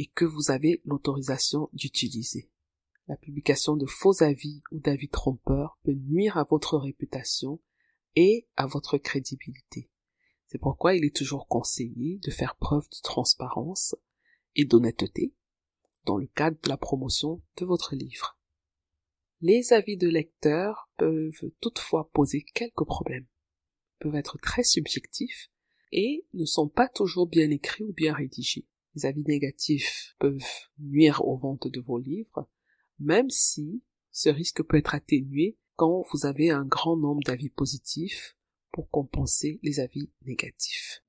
et 0.01 0.07
que 0.07 0.25
vous 0.25 0.51
avez 0.51 0.81
l'autorisation 0.87 1.69
d'utiliser. 1.75 2.49
La 3.07 3.17
publication 3.17 3.77
de 3.77 3.85
faux 3.85 4.23
avis 4.23 4.63
ou 4.73 4.81
d'avis 4.81 5.11
trompeurs 5.11 5.79
peut 5.83 5.93
nuire 5.93 6.39
à 6.39 6.45
votre 6.45 6.79
réputation 6.79 7.61
et 8.17 8.49
à 8.57 8.67
votre 8.67 8.97
crédibilité. 8.97 9.91
C'est 10.47 10.57
pourquoi 10.57 10.95
il 10.95 11.05
est 11.05 11.15
toujours 11.15 11.49
conseillé 11.49 12.19
de 12.25 12.31
faire 12.31 12.57
preuve 12.57 12.89
de 12.89 12.97
transparence 13.03 13.95
et 14.57 14.65
d'honnêteté 14.65 15.35
dans 16.07 16.17
le 16.17 16.29
cadre 16.29 16.57
de 16.63 16.71
la 16.71 16.79
promotion 16.79 17.43
de 17.59 17.67
votre 17.67 17.95
livre. 17.95 18.39
Les 19.43 19.75
avis 19.75 19.99
de 19.99 20.09
lecteurs 20.09 20.89
peuvent 20.97 21.51
toutefois 21.61 22.09
poser 22.15 22.47
quelques 22.55 22.87
problèmes, 22.87 23.27
peuvent 23.99 24.15
être 24.15 24.39
très 24.39 24.65
subjectifs 24.65 25.51
et 25.93 26.25
ne 26.33 26.47
sont 26.47 26.69
pas 26.69 26.89
toujours 26.89 27.27
bien 27.27 27.51
écrits 27.51 27.85
ou 27.85 27.93
bien 27.93 28.15
rédigés. 28.15 28.67
Les 28.95 29.07
avis 29.07 29.25
négatifs 29.25 30.17
peuvent 30.19 30.43
nuire 30.79 31.25
aux 31.25 31.37
ventes 31.37 31.69
de 31.69 31.81
vos 31.81 31.99
livres, 31.99 32.49
même 32.99 33.31
si 33.31 33.83
ce 34.11 34.29
risque 34.29 34.63
peut 34.63 34.77
être 34.77 34.95
atténué 34.95 35.57
quand 35.77 36.05
vous 36.13 36.27
avez 36.27 36.51
un 36.51 36.65
grand 36.65 36.97
nombre 36.97 37.23
d'avis 37.25 37.51
positifs 37.51 38.37
pour 38.73 38.91
compenser 38.91 39.61
les 39.63 39.81
avis 39.81 40.11
négatifs. 40.27 41.03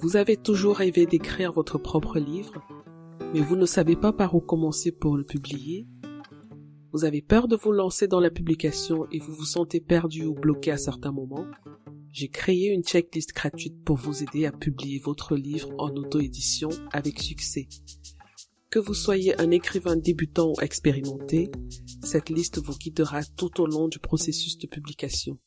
Vous 0.00 0.16
avez 0.16 0.36
toujours 0.36 0.78
rêvé 0.78 1.06
d'écrire 1.06 1.52
votre 1.52 1.78
propre 1.78 2.18
livre, 2.18 2.60
mais 3.32 3.40
vous 3.40 3.54
ne 3.54 3.66
savez 3.66 3.94
pas 3.94 4.12
par 4.12 4.34
où 4.34 4.40
commencer 4.40 4.90
pour 4.90 5.16
le 5.16 5.24
publier. 5.24 5.86
Vous 6.92 7.04
avez 7.04 7.22
peur 7.22 7.46
de 7.46 7.54
vous 7.54 7.70
lancer 7.70 8.08
dans 8.08 8.18
la 8.18 8.30
publication 8.30 9.06
et 9.12 9.20
vous 9.20 9.32
vous 9.32 9.44
sentez 9.44 9.80
perdu 9.80 10.24
ou 10.24 10.34
bloqué 10.34 10.72
à 10.72 10.76
certains 10.76 11.12
moments. 11.12 11.46
J'ai 12.12 12.28
créé 12.28 12.68
une 12.68 12.84
checklist 12.84 13.34
gratuite 13.34 13.82
pour 13.84 13.96
vous 13.96 14.22
aider 14.22 14.44
à 14.44 14.52
publier 14.52 14.98
votre 14.98 15.34
livre 15.34 15.70
en 15.78 15.88
auto-édition 15.96 16.68
avec 16.92 17.18
succès. 17.18 17.68
Que 18.68 18.78
vous 18.78 18.92
soyez 18.92 19.40
un 19.40 19.50
écrivain 19.50 19.96
débutant 19.96 20.52
ou 20.52 20.60
expérimenté, 20.60 21.50
cette 22.04 22.28
liste 22.28 22.58
vous 22.58 22.76
guidera 22.76 23.24
tout 23.24 23.62
au 23.62 23.66
long 23.66 23.88
du 23.88 23.98
processus 23.98 24.58
de 24.58 24.66
publication. 24.66 25.38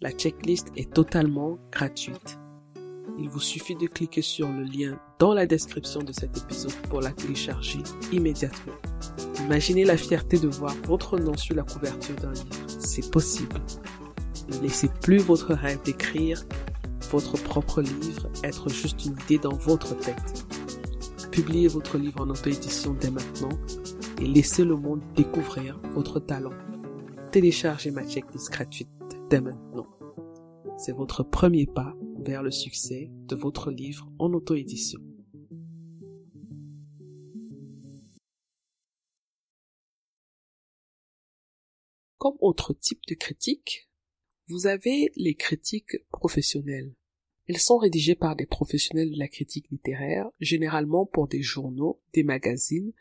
La 0.00 0.10
checklist 0.10 0.68
est 0.74 0.90
totalement 0.90 1.58
gratuite. 1.70 2.38
Il 3.18 3.28
vous 3.28 3.40
suffit 3.40 3.76
de 3.76 3.86
cliquer 3.86 4.22
sur 4.22 4.48
le 4.48 4.62
lien 4.62 4.98
dans 5.18 5.34
la 5.34 5.44
description 5.44 6.02
de 6.02 6.12
cet 6.12 6.34
épisode 6.38 6.76
pour 6.88 7.02
la 7.02 7.12
télécharger 7.12 7.80
immédiatement. 8.10 8.74
Imaginez 9.44 9.84
la 9.84 9.98
fierté 9.98 10.38
de 10.38 10.48
voir 10.48 10.74
votre 10.84 11.18
nom 11.18 11.36
sur 11.36 11.54
la 11.54 11.62
couverture 11.62 12.16
d'un 12.16 12.32
livre. 12.32 12.66
C'est 12.80 13.10
possible. 13.10 13.60
Ne 14.48 14.62
laissez 14.62 14.88
plus 15.02 15.18
votre 15.18 15.54
rêve 15.54 15.82
d'écrire 15.82 16.44
votre 17.10 17.40
propre 17.42 17.82
livre 17.82 18.28
être 18.42 18.68
juste 18.68 19.04
une 19.04 19.16
idée 19.24 19.38
dans 19.38 19.56
votre 19.56 19.96
tête. 19.96 20.46
Publiez 21.30 21.68
votre 21.68 21.98
livre 21.98 22.20
en 22.20 22.30
auto-édition 22.30 22.94
dès 22.94 23.10
maintenant 23.10 23.50
et 24.20 24.26
laissez 24.26 24.64
le 24.64 24.76
monde 24.76 25.02
découvrir 25.14 25.78
votre 25.94 26.18
talent. 26.18 26.54
Téléchargez 27.30 27.90
ma 27.90 28.04
checklist 28.06 28.50
gratuite 28.50 28.88
dès 29.30 29.40
maintenant. 29.40 29.86
C'est 30.78 30.92
votre 30.92 31.22
premier 31.22 31.66
pas 31.66 31.94
vers 32.18 32.42
le 32.42 32.50
succès 32.50 33.10
de 33.26 33.36
votre 33.36 33.70
livre 33.70 34.08
en 34.18 34.32
auto-édition. 34.32 35.00
Comme 42.18 42.36
autre 42.40 42.72
type 42.72 43.02
de 43.08 43.14
critique, 43.14 43.88
vous 44.48 44.66
avez 44.66 45.10
les 45.16 45.34
critiques 45.34 45.96
professionnelles. 46.10 46.94
Elles 47.48 47.58
sont 47.58 47.78
rédigées 47.78 48.14
par 48.14 48.36
des 48.36 48.46
professionnels 48.46 49.12
de 49.12 49.18
la 49.18 49.28
critique 49.28 49.70
littéraire, 49.70 50.28
généralement 50.40 51.06
pour 51.06 51.28
des 51.28 51.42
journaux, 51.42 52.00
des 52.12 52.22
magazines 52.22 52.92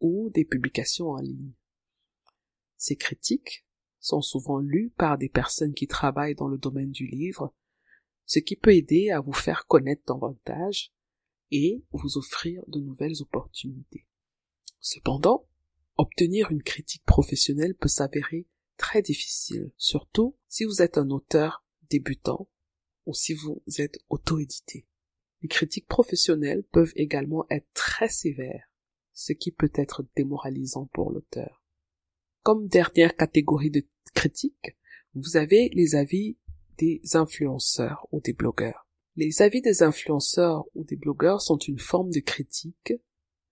ou 0.00 0.30
des 0.30 0.44
publications 0.44 1.10
en 1.10 1.20
ligne. 1.20 1.52
Ces 2.76 2.96
critiques 2.96 3.64
sont 4.00 4.20
souvent 4.20 4.58
lues 4.58 4.92
par 4.96 5.18
des 5.18 5.28
personnes 5.28 5.74
qui 5.74 5.86
travaillent 5.86 6.34
dans 6.34 6.48
le 6.48 6.58
domaine 6.58 6.90
du 6.90 7.06
livre, 7.06 7.54
ce 8.26 8.40
qui 8.40 8.56
peut 8.56 8.74
aider 8.74 9.10
à 9.10 9.20
vous 9.20 9.32
faire 9.32 9.66
connaître 9.66 10.02
davantage 10.06 10.92
et 11.52 11.84
vous 11.92 12.18
offrir 12.18 12.64
de 12.66 12.80
nouvelles 12.80 13.20
opportunités. 13.20 14.06
Cependant, 14.80 15.46
obtenir 15.96 16.50
une 16.50 16.62
critique 16.62 17.04
professionnelle 17.04 17.76
peut 17.76 17.88
s'avérer 17.88 18.46
très 18.76 19.02
difficile, 19.02 19.72
surtout 19.76 20.36
si 20.48 20.64
vous 20.64 20.82
êtes 20.82 20.98
un 20.98 21.10
auteur 21.10 21.64
débutant 21.90 22.48
ou 23.06 23.14
si 23.14 23.34
vous 23.34 23.62
êtes 23.78 23.98
auto-édité. 24.08 24.86
Les 25.42 25.48
critiques 25.48 25.88
professionnelles 25.88 26.62
peuvent 26.72 26.92
également 26.94 27.46
être 27.50 27.66
très 27.74 28.08
sévères, 28.08 28.70
ce 29.12 29.32
qui 29.32 29.50
peut 29.50 29.72
être 29.74 30.04
démoralisant 30.16 30.86
pour 30.86 31.10
l'auteur. 31.10 31.62
Comme 32.42 32.68
dernière 32.68 33.16
catégorie 33.16 33.70
de 33.70 33.86
critiques, 34.14 34.76
vous 35.14 35.36
avez 35.36 35.68
les 35.74 35.94
avis 35.94 36.38
des 36.78 37.00
influenceurs 37.14 38.06
ou 38.12 38.20
des 38.20 38.32
blogueurs. 38.32 38.88
Les 39.16 39.42
avis 39.42 39.60
des 39.60 39.82
influenceurs 39.82 40.64
ou 40.74 40.84
des 40.84 40.96
blogueurs 40.96 41.42
sont 41.42 41.58
une 41.58 41.78
forme 41.78 42.10
de 42.10 42.20
critique 42.20 42.94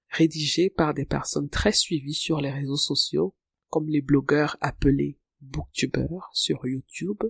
rédigée 0.09 0.71
par 0.71 0.95
des 0.95 1.05
personnes 1.05 1.49
très 1.49 1.73
suivies 1.73 2.15
sur 2.15 2.41
les 2.41 2.51
réseaux 2.51 2.77
sociaux 2.77 3.35
comme 3.71 3.89
les 3.89 4.03
blogueurs 4.03 4.57
appelés 4.61 5.19
booktubers 5.41 6.29
sur 6.33 6.67
YouTube, 6.67 7.23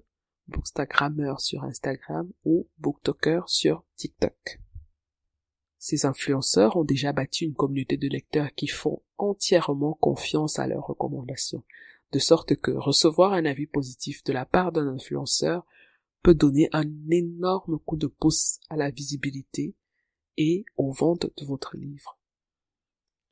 bookstagrammeurs 0.49 1.41
sur 1.41 1.63
Instagram 1.65 2.31
ou 2.45 2.69
booktalkers 2.79 3.49
sur 3.49 3.85
TikTok. 3.97 4.61
Ces 5.79 6.05
influenceurs 6.05 6.77
ont 6.77 6.85
déjà 6.85 7.13
bâti 7.13 7.47
une 7.47 7.55
communauté 7.55 7.97
de 7.97 8.09
lecteurs 8.09 8.53
qui 8.55 8.67
font 8.67 9.03
entièrement 9.17 9.95
confiance 9.95 10.59
à 10.59 10.67
leurs 10.67 10.87
recommandations, 10.87 11.65
de 12.13 12.19
sorte 12.19 12.57
que 12.57 12.71
recevoir 12.71 13.33
un 13.33 13.45
avis 13.47 13.67
positif 13.67 14.23
de 14.25 14.33
la 14.33 14.45
part 14.45 14.73
d'un 14.73 14.89
influenceur 14.89 15.65
peut 16.23 16.35
donner 16.35 16.69
un 16.73 16.85
énorme 17.11 17.79
coup 17.79 17.97
de 17.97 18.09
pouce 18.09 18.61
à 18.69 18.77
la 18.77 18.91
visibilité 18.91 19.75
et 20.37 20.65
aux 20.77 20.93
ventes 20.93 21.31
de 21.39 21.47
votre 21.47 21.77
livre. 21.77 22.20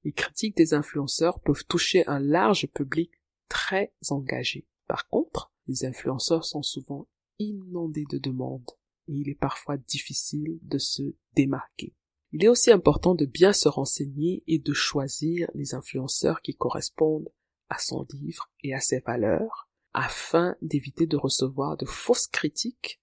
Les 0.05 0.13
critiques 0.13 0.57
des 0.57 0.75
influenceurs 0.75 1.41
peuvent 1.41 1.65
toucher 1.67 2.07
un 2.07 2.21
large 2.21 2.67
public 2.69 3.11
très 3.49 3.93
engagé. 4.11 4.67
Par 4.87 5.09
contre, 5.09 5.53
les 5.67 5.85
influenceurs 5.85 6.45
sont 6.45 6.63
souvent 6.63 7.09
inondés 7.39 8.07
de 8.11 8.19
demandes 8.19 8.71
et 9.09 9.13
il 9.13 9.29
est 9.29 9.39
parfois 9.39 9.77
difficile 9.77 10.59
de 10.63 10.79
se 10.79 11.15
démarquer. 11.35 11.95
Il 12.33 12.45
est 12.45 12.49
aussi 12.49 12.71
important 12.71 13.15
de 13.15 13.25
bien 13.25 13.53
se 13.53 13.69
renseigner 13.69 14.43
et 14.47 14.59
de 14.59 14.73
choisir 14.73 15.51
les 15.55 15.75
influenceurs 15.75 16.43
qui 16.43 16.55
correspondent 16.55 17.31
à 17.71 17.79
son 17.79 18.07
livre 18.13 18.51
et 18.63 18.75
à 18.75 18.81
ses 18.81 19.01
valeurs 19.01 19.69
afin 19.95 20.57
d'éviter 20.61 21.07
de 21.07 21.17
recevoir 21.17 21.77
de 21.77 21.87
fausses 21.87 22.27
critiques 22.27 23.01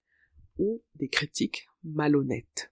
ou 0.57 0.83
des 0.95 1.09
critiques 1.09 1.67
malhonnêtes. 1.83 2.71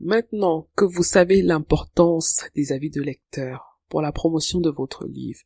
Maintenant 0.00 0.68
que 0.76 0.84
vous 0.84 1.02
savez 1.02 1.40
l'importance 1.40 2.44
des 2.54 2.72
avis 2.72 2.90
de 2.90 3.00
lecteurs 3.00 3.80
pour 3.88 4.02
la 4.02 4.12
promotion 4.12 4.60
de 4.60 4.68
votre 4.68 5.06
livre 5.06 5.40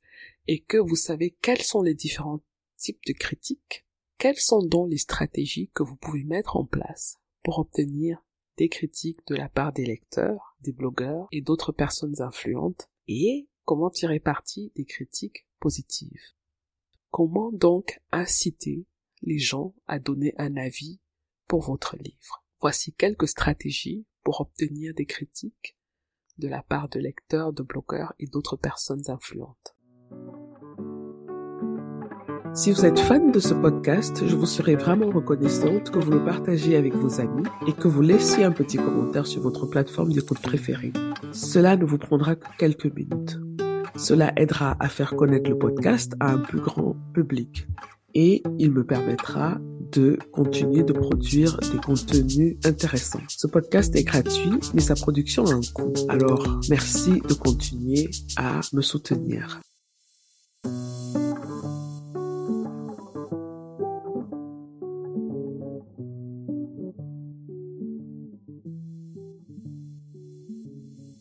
et 0.48 0.60
que 0.60 0.76
vous 0.76 0.96
savez 0.96 1.36
quels 1.40 1.62
sont 1.62 1.82
les 1.82 1.94
différents 1.94 2.40
types 2.76 3.04
de 3.06 3.12
critiques, 3.12 3.86
quelles 4.18 4.40
sont 4.40 4.64
donc 4.64 4.90
les 4.90 4.98
stratégies 4.98 5.70
que 5.72 5.84
vous 5.84 5.94
pouvez 5.94 6.24
mettre 6.24 6.56
en 6.56 6.64
place 6.64 7.18
pour 7.44 7.60
obtenir 7.60 8.24
des 8.56 8.68
critiques 8.68 9.24
de 9.28 9.36
la 9.36 9.48
part 9.48 9.72
des 9.72 9.86
lecteurs, 9.86 10.56
des 10.62 10.72
blogueurs 10.72 11.28
et 11.30 11.42
d'autres 11.42 11.72
personnes 11.72 12.20
influentes 12.20 12.90
et 13.06 13.48
comment 13.64 13.88
tirer 13.88 14.18
parti 14.18 14.72
des 14.74 14.84
critiques 14.84 15.46
positives? 15.60 16.34
Comment 17.10 17.52
donc 17.52 18.00
inciter 18.10 18.84
les 19.22 19.38
gens 19.38 19.74
à 19.86 20.00
donner 20.00 20.34
un 20.38 20.56
avis 20.56 20.98
pour 21.46 21.62
votre 21.62 21.96
livre? 21.96 22.44
Voici 22.60 22.92
quelques 22.92 23.28
stratégies 23.28 24.06
pour 24.22 24.40
obtenir 24.40 24.94
des 24.94 25.06
critiques 25.06 25.76
de 26.38 26.48
la 26.48 26.62
part 26.62 26.88
de 26.88 26.98
lecteurs, 26.98 27.52
de 27.52 27.62
blogueurs 27.62 28.14
et 28.18 28.26
d'autres 28.26 28.56
personnes 28.56 29.02
influentes. 29.08 29.76
Si 32.52 32.72
vous 32.72 32.84
êtes 32.84 32.98
fan 32.98 33.30
de 33.30 33.38
ce 33.38 33.54
podcast, 33.54 34.26
je 34.26 34.34
vous 34.34 34.46
serais 34.46 34.74
vraiment 34.74 35.10
reconnaissante 35.10 35.90
que 35.90 36.00
vous 36.00 36.10
le 36.10 36.24
partagiez 36.24 36.76
avec 36.76 36.94
vos 36.94 37.20
amis 37.20 37.46
et 37.68 37.72
que 37.72 37.86
vous 37.86 38.02
laissiez 38.02 38.42
un 38.42 38.50
petit 38.50 38.76
commentaire 38.76 39.26
sur 39.26 39.40
votre 39.40 39.66
plateforme 39.66 40.12
d'écoute 40.12 40.40
préférée. 40.40 40.92
Cela 41.32 41.76
ne 41.76 41.84
vous 41.84 41.98
prendra 41.98 42.34
que 42.34 42.48
quelques 42.58 42.92
minutes. 42.92 43.38
Cela 43.96 44.32
aidera 44.36 44.76
à 44.80 44.88
faire 44.88 45.14
connaître 45.14 45.48
le 45.48 45.58
podcast 45.58 46.16
à 46.18 46.32
un 46.32 46.38
plus 46.38 46.60
grand 46.60 46.96
public 47.14 47.68
et 48.14 48.42
il 48.58 48.70
me 48.72 48.84
permettra 48.84 49.58
de 49.92 50.18
continuer 50.32 50.82
de 50.82 50.92
produire 50.92 51.58
des 51.72 51.78
contenus 51.78 52.56
intéressants. 52.64 53.22
Ce 53.28 53.46
podcast 53.46 53.94
est 53.96 54.04
gratuit, 54.04 54.58
mais 54.74 54.80
sa 54.80 54.94
production 54.94 55.44
a 55.46 55.54
un 55.54 55.60
coût. 55.74 55.92
Alors, 56.08 56.60
merci 56.68 57.20
de 57.20 57.34
continuer 57.34 58.08
à 58.36 58.60
me 58.72 58.82
soutenir. 58.82 59.60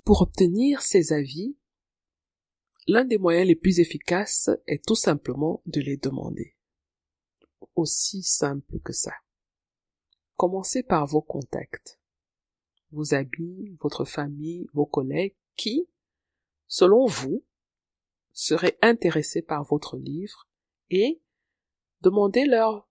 Pour 0.05 0.23
obtenir 0.23 0.81
ces 0.81 1.13
avis, 1.13 1.55
l'un 2.87 3.05
des 3.05 3.19
moyens 3.19 3.47
les 3.47 3.55
plus 3.55 3.79
efficaces 3.79 4.49
est 4.65 4.83
tout 4.83 4.95
simplement 4.95 5.61
de 5.67 5.81
les 5.81 5.97
demander. 5.97 6.55
Simple 7.85 8.79
que 8.79 8.93
ça. 8.93 9.13
Commencez 10.37 10.83
par 10.83 11.05
vos 11.05 11.21
contacts, 11.21 11.99
vos 12.91 13.13
amis, 13.13 13.77
votre 13.81 14.05
famille, 14.05 14.67
vos 14.73 14.85
collègues 14.85 15.35
qui, 15.55 15.87
selon 16.67 17.05
vous, 17.05 17.43
seraient 18.31 18.77
intéressés 18.81 19.41
par 19.41 19.63
votre 19.63 19.97
livre 19.97 20.47
et 20.89 21.21
demandez-leur 22.01 22.87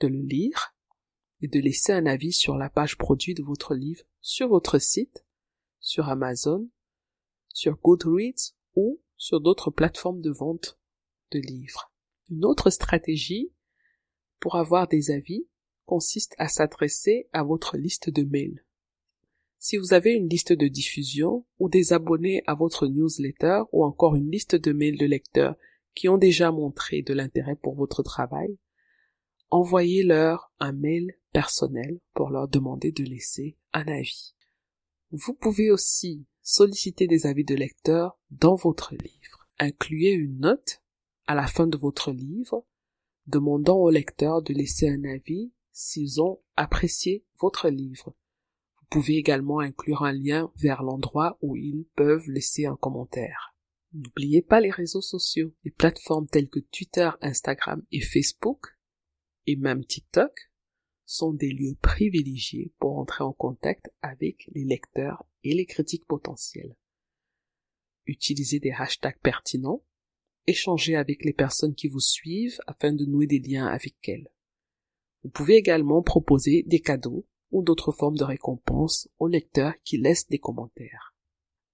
de 0.00 0.08
le 0.08 0.20
lire 0.20 0.74
et 1.40 1.48
de 1.48 1.58
laisser 1.60 1.92
un 1.92 2.06
avis 2.06 2.32
sur 2.32 2.56
la 2.56 2.70
page 2.70 2.96
produit 2.96 3.34
de 3.34 3.42
votre 3.42 3.74
livre 3.74 4.04
sur 4.20 4.48
votre 4.48 4.78
site 4.78 5.24
sur 5.84 6.08
Amazon, 6.08 6.66
sur 7.52 7.76
Goodreads 7.76 8.54
ou 8.74 9.02
sur 9.18 9.40
d'autres 9.40 9.70
plateformes 9.70 10.22
de 10.22 10.30
vente 10.30 10.78
de 11.30 11.38
livres. 11.38 11.92
Une 12.30 12.46
autre 12.46 12.70
stratégie 12.70 13.52
pour 14.40 14.56
avoir 14.56 14.88
des 14.88 15.10
avis 15.10 15.46
consiste 15.86 16.34
à 16.38 16.48
s'adresser 16.48 17.28
à 17.32 17.42
votre 17.42 17.76
liste 17.76 18.10
de 18.10 18.22
mails. 18.22 18.64
Si 19.58 19.76
vous 19.78 19.94
avez 19.94 20.12
une 20.12 20.28
liste 20.28 20.52
de 20.52 20.68
diffusion 20.68 21.46
ou 21.58 21.68
des 21.68 21.92
abonnés 21.92 22.42
à 22.46 22.54
votre 22.54 22.86
newsletter 22.86 23.62
ou 23.72 23.84
encore 23.84 24.14
une 24.14 24.30
liste 24.30 24.56
de 24.56 24.72
mails 24.72 24.98
de 24.98 25.06
lecteurs 25.06 25.56
qui 25.94 26.08
ont 26.08 26.18
déjà 26.18 26.50
montré 26.50 27.02
de 27.02 27.14
l'intérêt 27.14 27.56
pour 27.56 27.74
votre 27.74 28.02
travail, 28.02 28.58
envoyez-leur 29.50 30.52
un 30.58 30.72
mail 30.72 31.14
personnel 31.32 32.00
pour 32.12 32.30
leur 32.30 32.48
demander 32.48 32.92
de 32.92 33.04
laisser 33.04 33.56
un 33.72 33.86
avis. 33.86 34.34
Vous 35.10 35.32
pouvez 35.32 35.70
aussi 35.70 36.26
solliciter 36.42 37.06
des 37.06 37.26
avis 37.26 37.44
de 37.44 37.54
lecteurs 37.54 38.18
dans 38.30 38.56
votre 38.56 38.94
livre. 38.94 39.48
Incluez 39.58 40.12
une 40.12 40.40
note 40.40 40.82
à 41.26 41.34
la 41.34 41.46
fin 41.46 41.66
de 41.66 41.78
votre 41.78 42.12
livre 42.12 42.66
demandant 43.26 43.78
aux 43.78 43.90
lecteurs 43.90 44.42
de 44.42 44.52
laisser 44.52 44.88
un 44.88 45.04
avis 45.04 45.52
s'ils 45.72 46.20
ont 46.20 46.40
apprécié 46.56 47.24
votre 47.40 47.68
livre. 47.68 48.14
Vous 48.80 48.86
pouvez 48.90 49.16
également 49.16 49.60
inclure 49.60 50.04
un 50.04 50.12
lien 50.12 50.52
vers 50.56 50.82
l'endroit 50.82 51.38
où 51.42 51.56
ils 51.56 51.86
peuvent 51.96 52.28
laisser 52.28 52.66
un 52.66 52.76
commentaire. 52.76 53.54
N'oubliez 53.92 54.42
pas 54.42 54.60
les 54.60 54.70
réseaux 54.70 55.00
sociaux, 55.00 55.54
les 55.64 55.70
plateformes 55.70 56.26
telles 56.26 56.48
que 56.48 56.60
Twitter, 56.60 57.10
Instagram 57.20 57.84
et 57.92 58.00
Facebook, 58.00 58.76
et 59.46 59.56
même 59.56 59.84
TikTok, 59.84 60.50
sont 61.06 61.32
des 61.32 61.52
lieux 61.52 61.76
privilégiés 61.80 62.72
pour 62.78 62.98
entrer 62.98 63.24
en 63.24 63.32
contact 63.32 63.90
avec 64.02 64.48
les 64.52 64.64
lecteurs 64.64 65.24
et 65.42 65.54
les 65.54 65.66
critiques 65.66 66.06
potentiels. 66.06 66.76
Utilisez 68.06 68.58
des 68.58 68.72
hashtags 68.72 69.20
pertinents, 69.20 69.82
échangez 70.46 70.96
avec 70.96 71.24
les 71.24 71.32
personnes 71.32 71.74
qui 71.74 71.88
vous 71.88 72.00
suivent 72.00 72.60
afin 72.66 72.92
de 72.92 73.04
nouer 73.04 73.26
des 73.26 73.38
liens 73.38 73.66
avec 73.66 73.96
elles. 74.08 74.30
Vous 75.22 75.30
pouvez 75.30 75.56
également 75.56 76.02
proposer 76.02 76.64
des 76.66 76.80
cadeaux 76.80 77.26
ou 77.50 77.62
d'autres 77.62 77.92
formes 77.92 78.16
de 78.16 78.24
récompenses 78.24 79.08
aux 79.18 79.28
lecteurs 79.28 79.74
qui 79.84 79.96
laissent 79.96 80.28
des 80.28 80.38
commentaires. 80.38 81.14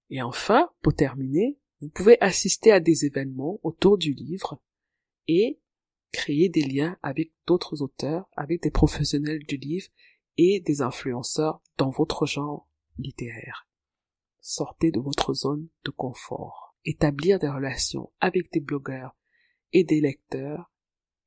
Et 0.09 0.21
enfin, 0.21 0.69
pour 0.81 0.93
terminer, 0.93 1.57
vous 1.81 1.89
pouvez 1.89 2.19
assister 2.21 2.71
à 2.71 2.79
des 2.79 3.05
événements 3.05 3.59
autour 3.63 3.97
du 3.97 4.13
livre 4.13 4.61
et 5.27 5.59
créer 6.11 6.49
des 6.49 6.61
liens 6.61 6.97
avec 7.01 7.31
d'autres 7.47 7.81
auteurs, 7.81 8.29
avec 8.35 8.61
des 8.61 8.71
professionnels 8.71 9.43
du 9.45 9.57
livre 9.57 9.87
et 10.37 10.59
des 10.59 10.81
influenceurs 10.81 11.61
dans 11.77 11.89
votre 11.89 12.25
genre 12.25 12.67
littéraire. 12.97 13.67
Sortez 14.39 14.91
de 14.91 14.99
votre 14.99 15.33
zone 15.33 15.67
de 15.85 15.91
confort. 15.91 16.70
Établir 16.83 17.37
des 17.37 17.47
relations 17.47 18.11
avec 18.19 18.51
des 18.51 18.59
blogueurs 18.59 19.15
et 19.71 19.83
des 19.83 20.01
lecteurs 20.01 20.71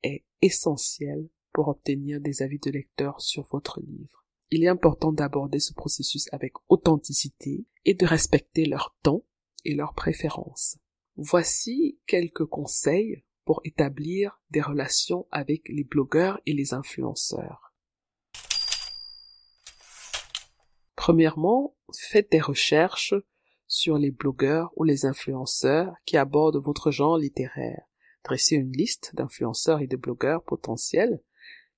est 0.03 0.25
essentiel 0.41 1.29
pour 1.53 1.69
obtenir 1.69 2.19
des 2.19 2.41
avis 2.41 2.59
de 2.59 2.71
lecteurs 2.71 3.21
sur 3.21 3.43
votre 3.43 3.79
livre. 3.79 4.25
Il 4.51 4.63
est 4.63 4.67
important 4.67 5.13
d'aborder 5.13 5.59
ce 5.59 5.73
processus 5.73 6.27
avec 6.33 6.53
authenticité 6.67 7.65
et 7.85 7.93
de 7.93 8.05
respecter 8.05 8.65
leur 8.65 8.95
temps 9.01 9.23
et 9.63 9.73
leurs 9.73 9.93
préférences. 9.93 10.77
Voici 11.15 11.99
quelques 12.05 12.45
conseils 12.45 13.23
pour 13.45 13.61
établir 13.63 14.41
des 14.49 14.61
relations 14.61 15.25
avec 15.31 15.69
les 15.69 15.85
blogueurs 15.85 16.41
et 16.45 16.53
les 16.53 16.73
influenceurs. 16.73 17.73
Premièrement, 20.95 21.77
faites 21.93 22.31
des 22.31 22.41
recherches 22.41 23.13
sur 23.67 23.97
les 23.97 24.11
blogueurs 24.11 24.71
ou 24.75 24.83
les 24.83 25.05
influenceurs 25.05 25.93
qui 26.05 26.17
abordent 26.17 26.63
votre 26.63 26.91
genre 26.91 27.17
littéraire. 27.17 27.83
Dressez 28.23 28.55
une 28.55 28.71
liste 28.71 29.15
d'influenceurs 29.15 29.81
et 29.81 29.87
de 29.87 29.97
blogueurs 29.97 30.43
potentiels 30.43 31.21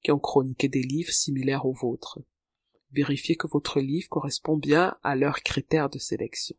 qui 0.03 0.11
ont 0.11 0.19
chroniqué 0.19 0.69
des 0.69 0.81
livres 0.81 1.11
similaires 1.11 1.65
aux 1.65 1.73
vôtres. 1.73 2.19
Vérifiez 2.91 3.35
que 3.35 3.47
votre 3.47 3.79
livre 3.79 4.09
correspond 4.09 4.57
bien 4.57 4.95
à 5.03 5.15
leurs 5.15 5.41
critères 5.41 5.89
de 5.89 5.99
sélection. 5.99 6.55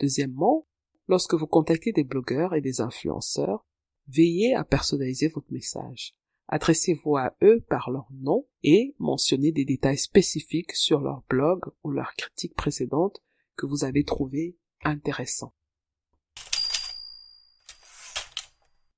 Deuxièmement, 0.00 0.66
Lorsque 1.08 1.34
vous 1.34 1.46
contactez 1.46 1.92
des 1.92 2.02
blogueurs 2.02 2.54
et 2.54 2.60
des 2.60 2.80
influenceurs, 2.80 3.64
veillez 4.08 4.54
à 4.54 4.64
personnaliser 4.64 5.28
votre 5.28 5.52
message. 5.52 6.16
Adressez-vous 6.48 7.16
à 7.16 7.34
eux 7.42 7.64
par 7.68 7.90
leur 7.90 8.06
nom 8.12 8.46
et 8.62 8.94
mentionnez 8.98 9.50
des 9.50 9.64
détails 9.64 9.98
spécifiques 9.98 10.74
sur 10.74 11.00
leur 11.00 11.22
blog 11.28 11.60
ou 11.82 11.90
leur 11.90 12.14
critique 12.14 12.54
précédente 12.54 13.22
que 13.56 13.66
vous 13.66 13.84
avez 13.84 14.04
trouvé 14.04 14.56
intéressant. 14.84 15.54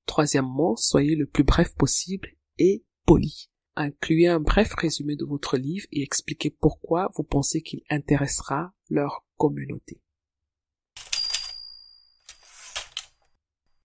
Troisièmement, 0.04 0.76
soyez 0.76 1.14
le 1.14 1.26
plus 1.26 1.44
bref 1.44 1.74
possible 1.74 2.36
et 2.58 2.84
poli. 3.06 3.50
Incluez 3.76 4.26
un 4.26 4.40
bref 4.40 4.74
résumé 4.74 5.14
de 5.14 5.24
votre 5.24 5.56
livre 5.56 5.86
et 5.92 6.02
expliquez 6.02 6.50
pourquoi 6.50 7.10
vous 7.14 7.22
pensez 7.22 7.62
qu'il 7.62 7.82
intéressera 7.88 8.74
leur 8.90 9.24
communauté. 9.36 10.02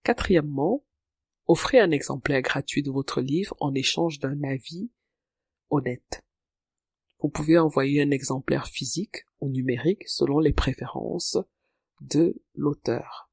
Quatrièmement, 0.02 0.84
offrez 1.46 1.80
un 1.80 1.90
exemplaire 1.90 2.42
gratuit 2.42 2.82
de 2.82 2.90
votre 2.90 3.20
livre 3.20 3.56
en 3.60 3.74
échange 3.74 4.18
d'un 4.18 4.42
avis 4.44 4.90
honnête. 5.70 6.22
Vous 7.20 7.28
pouvez 7.28 7.58
envoyer 7.58 8.02
un 8.02 8.10
exemplaire 8.10 8.66
physique 8.66 9.24
ou 9.40 9.48
numérique 9.48 10.08
selon 10.08 10.40
les 10.40 10.52
préférences 10.52 11.38
de 12.00 12.42
l'auteur. 12.54 13.30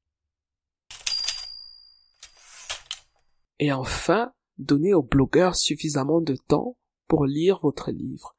Et 3.58 3.72
enfin, 3.72 4.32
donnez 4.58 4.94
au 4.94 5.02
blogueur 5.02 5.56
suffisamment 5.56 6.20
de 6.20 6.36
temps 6.36 6.76
pour 7.06 7.26
lire 7.26 7.60
votre 7.62 7.90
livre. 7.90 8.34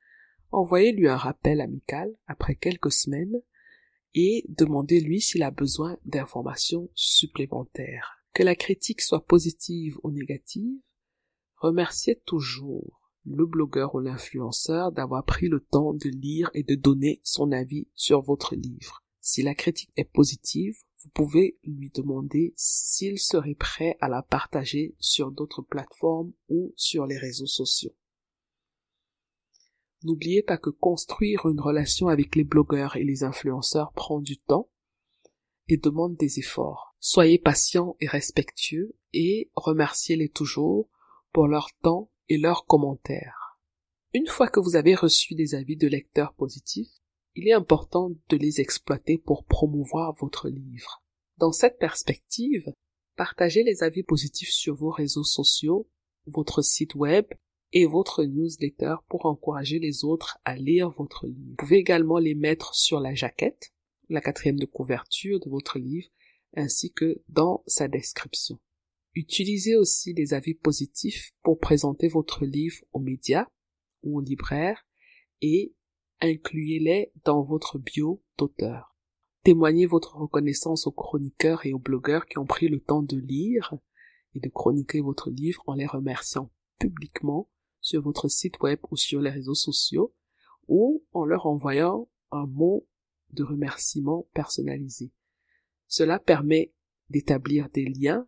Envoyez-lui 0.51 1.07
un 1.07 1.17
rappel 1.17 1.61
amical 1.61 2.11
après 2.27 2.55
quelques 2.55 2.91
semaines 2.91 3.41
et 4.13 4.45
demandez-lui 4.49 5.21
s'il 5.21 5.43
a 5.43 5.51
besoin 5.51 5.97
d'informations 6.05 6.89
supplémentaires. 6.93 8.22
Que 8.33 8.43
la 8.43 8.55
critique 8.55 9.01
soit 9.01 9.25
positive 9.25 9.99
ou 10.03 10.11
négative, 10.11 10.79
remerciez 11.57 12.19
toujours 12.25 13.01
le 13.25 13.45
blogueur 13.45 13.95
ou 13.95 13.99
l'influenceur 13.99 14.91
d'avoir 14.91 15.23
pris 15.23 15.47
le 15.47 15.59
temps 15.59 15.93
de 15.93 16.09
lire 16.09 16.49
et 16.53 16.63
de 16.63 16.75
donner 16.75 17.21
son 17.23 17.51
avis 17.51 17.87
sur 17.93 18.21
votre 18.21 18.55
livre. 18.55 19.03
Si 19.21 19.43
la 19.43 19.55
critique 19.55 19.93
est 19.95 20.11
positive, 20.11 20.75
vous 21.03 21.09
pouvez 21.09 21.57
lui 21.63 21.91
demander 21.91 22.53
s'il 22.57 23.19
serait 23.19 23.55
prêt 23.55 23.97
à 24.01 24.09
la 24.09 24.21
partager 24.21 24.95
sur 24.99 25.31
d'autres 25.31 25.61
plateformes 25.61 26.33
ou 26.49 26.73
sur 26.75 27.05
les 27.05 27.17
réseaux 27.17 27.45
sociaux. 27.45 27.95
N'oubliez 30.03 30.43
pas 30.43 30.57
que 30.57 30.69
construire 30.69 31.45
une 31.45 31.61
relation 31.61 32.07
avec 32.07 32.35
les 32.35 32.43
blogueurs 32.43 32.97
et 32.97 33.03
les 33.03 33.23
influenceurs 33.23 33.93
prend 33.93 34.19
du 34.19 34.37
temps 34.37 34.69
et 35.69 35.77
demande 35.77 36.17
des 36.17 36.39
efforts. 36.39 36.92
Soyez 37.05 37.37
patient 37.37 37.97
et 37.99 38.07
respectueux 38.07 38.95
et 39.11 39.51
remerciez-les 39.55 40.29
toujours 40.29 40.89
pour 41.33 41.49
leur 41.49 41.67
temps 41.81 42.09
et 42.29 42.37
leurs 42.37 42.65
commentaires. 42.65 43.59
Une 44.13 44.25
fois 44.25 44.47
que 44.47 44.61
vous 44.61 44.77
avez 44.77 44.95
reçu 44.95 45.35
des 45.35 45.53
avis 45.53 45.75
de 45.75 45.89
lecteurs 45.89 46.33
positifs, 46.33 47.01
il 47.35 47.49
est 47.49 47.53
important 47.53 48.11
de 48.29 48.37
les 48.37 48.61
exploiter 48.61 49.17
pour 49.17 49.43
promouvoir 49.43 50.15
votre 50.15 50.47
livre. 50.47 51.03
Dans 51.39 51.51
cette 51.51 51.77
perspective, 51.77 52.73
partagez 53.17 53.63
les 53.63 53.83
avis 53.83 54.03
positifs 54.03 54.51
sur 54.51 54.73
vos 54.73 54.91
réseaux 54.91 55.25
sociaux, 55.25 55.89
votre 56.27 56.61
site 56.61 56.95
web 56.95 57.25
et 57.73 57.85
votre 57.85 58.23
newsletter 58.23 58.95
pour 59.09 59.25
encourager 59.25 59.77
les 59.77 60.05
autres 60.05 60.37
à 60.45 60.55
lire 60.55 60.89
votre 60.91 61.27
livre. 61.27 61.49
Vous 61.49 61.55
pouvez 61.57 61.79
également 61.79 62.17
les 62.17 62.33
mettre 62.33 62.73
sur 62.73 63.01
la 63.01 63.13
jaquette, 63.13 63.73
la 64.07 64.21
quatrième 64.21 64.57
de 64.57 64.65
couverture 64.65 65.41
de 65.41 65.49
votre 65.49 65.79
livre, 65.79 66.07
ainsi 66.55 66.91
que 66.91 67.21
dans 67.29 67.63
sa 67.67 67.87
description. 67.87 68.59
Utilisez 69.15 69.75
aussi 69.75 70.13
les 70.13 70.33
avis 70.33 70.55
positifs 70.55 71.31
pour 71.43 71.59
présenter 71.59 72.07
votre 72.07 72.45
livre 72.45 72.77
aux 72.93 72.99
médias 72.99 73.47
ou 74.01 74.17
aux 74.17 74.21
libraires 74.21 74.85
et 75.41 75.75
incluez-les 76.21 77.11
dans 77.23 77.43
votre 77.43 77.77
bio 77.77 78.23
d'auteur. 78.37 78.95
Témoignez 79.43 79.85
votre 79.85 80.15
reconnaissance 80.15 80.87
aux 80.87 80.91
chroniqueurs 80.91 81.65
et 81.65 81.73
aux 81.73 81.79
blogueurs 81.79 82.25
qui 82.25 82.37
ont 82.37 82.45
pris 82.45 82.69
le 82.69 82.79
temps 82.79 83.03
de 83.03 83.17
lire 83.17 83.75
et 84.33 84.39
de 84.39 84.49
chroniquer 84.49 85.01
votre 85.01 85.29
livre 85.29 85.61
en 85.67 85.75
les 85.75 85.85
remerciant 85.85 86.49
publiquement 86.79 87.49
sur 87.81 88.01
votre 88.01 88.29
site 88.29 88.61
web 88.61 88.79
ou 88.89 88.95
sur 88.95 89.21
les 89.21 89.29
réseaux 89.29 89.53
sociaux 89.53 90.15
ou 90.67 91.03
en 91.11 91.25
leur 91.25 91.45
envoyant 91.45 92.09
un 92.31 92.47
mot 92.47 92.87
de 93.31 93.43
remerciement 93.43 94.27
personnalisé. 94.33 95.11
Cela 95.95 96.17
permet 96.17 96.73
d'établir 97.11 97.69
des 97.69 97.85
liens 97.85 98.27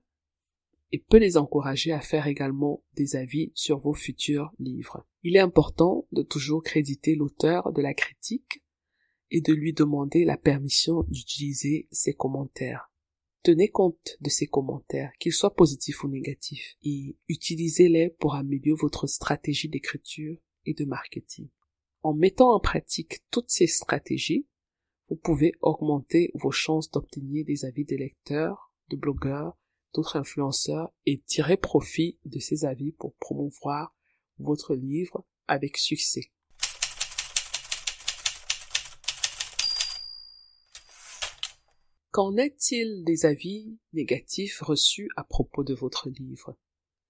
et 0.91 0.99
peut 0.99 1.17
les 1.17 1.35
encourager 1.35 1.91
à 1.91 1.99
faire 1.99 2.27
également 2.27 2.83
des 2.93 3.15
avis 3.15 3.51
sur 3.55 3.79
vos 3.79 3.95
futurs 3.95 4.51
livres. 4.59 5.07
Il 5.23 5.35
est 5.35 5.39
important 5.39 6.05
de 6.11 6.21
toujours 6.21 6.61
créditer 6.61 7.15
l'auteur 7.15 7.73
de 7.73 7.81
la 7.81 7.95
critique 7.95 8.63
et 9.31 9.41
de 9.41 9.51
lui 9.51 9.73
demander 9.73 10.25
la 10.25 10.37
permission 10.37 11.01
d'utiliser 11.07 11.87
ses 11.89 12.13
commentaires. 12.13 12.93
Tenez 13.41 13.69
compte 13.69 14.17
de 14.21 14.29
ces 14.29 14.45
commentaires, 14.45 15.11
qu'ils 15.19 15.33
soient 15.33 15.55
positifs 15.55 16.03
ou 16.03 16.07
négatifs, 16.07 16.77
et 16.83 17.17
utilisez-les 17.29 18.11
pour 18.19 18.35
améliorer 18.35 18.79
votre 18.79 19.07
stratégie 19.07 19.69
d'écriture 19.69 20.37
et 20.67 20.75
de 20.75 20.85
marketing. 20.85 21.49
En 22.03 22.13
mettant 22.13 22.53
en 22.53 22.59
pratique 22.59 23.23
toutes 23.31 23.49
ces 23.49 23.65
stratégies, 23.65 24.45
vous 25.09 25.15
pouvez 25.15 25.53
augmenter 25.61 26.31
vos 26.33 26.51
chances 26.51 26.89
d'obtenir 26.89 27.45
des 27.45 27.65
avis 27.65 27.85
des 27.85 27.97
lecteurs, 27.97 28.73
de 28.89 28.95
blogueurs, 28.95 29.57
d'autres 29.93 30.15
influenceurs 30.15 30.91
et 31.05 31.21
tirer 31.21 31.57
profit 31.57 32.19
de 32.25 32.39
ces 32.39 32.65
avis 32.65 32.91
pour 32.91 33.13
promouvoir 33.15 33.95
votre 34.39 34.75
livre 34.75 35.25
avec 35.47 35.77
succès. 35.77 36.31
Qu'en 42.11 42.37
est-il 42.37 43.03
des 43.03 43.25
avis 43.25 43.77
négatifs 43.93 44.61
reçus 44.61 45.09
à 45.17 45.23
propos 45.23 45.63
de 45.63 45.73
votre 45.73 46.09
livre? 46.09 46.57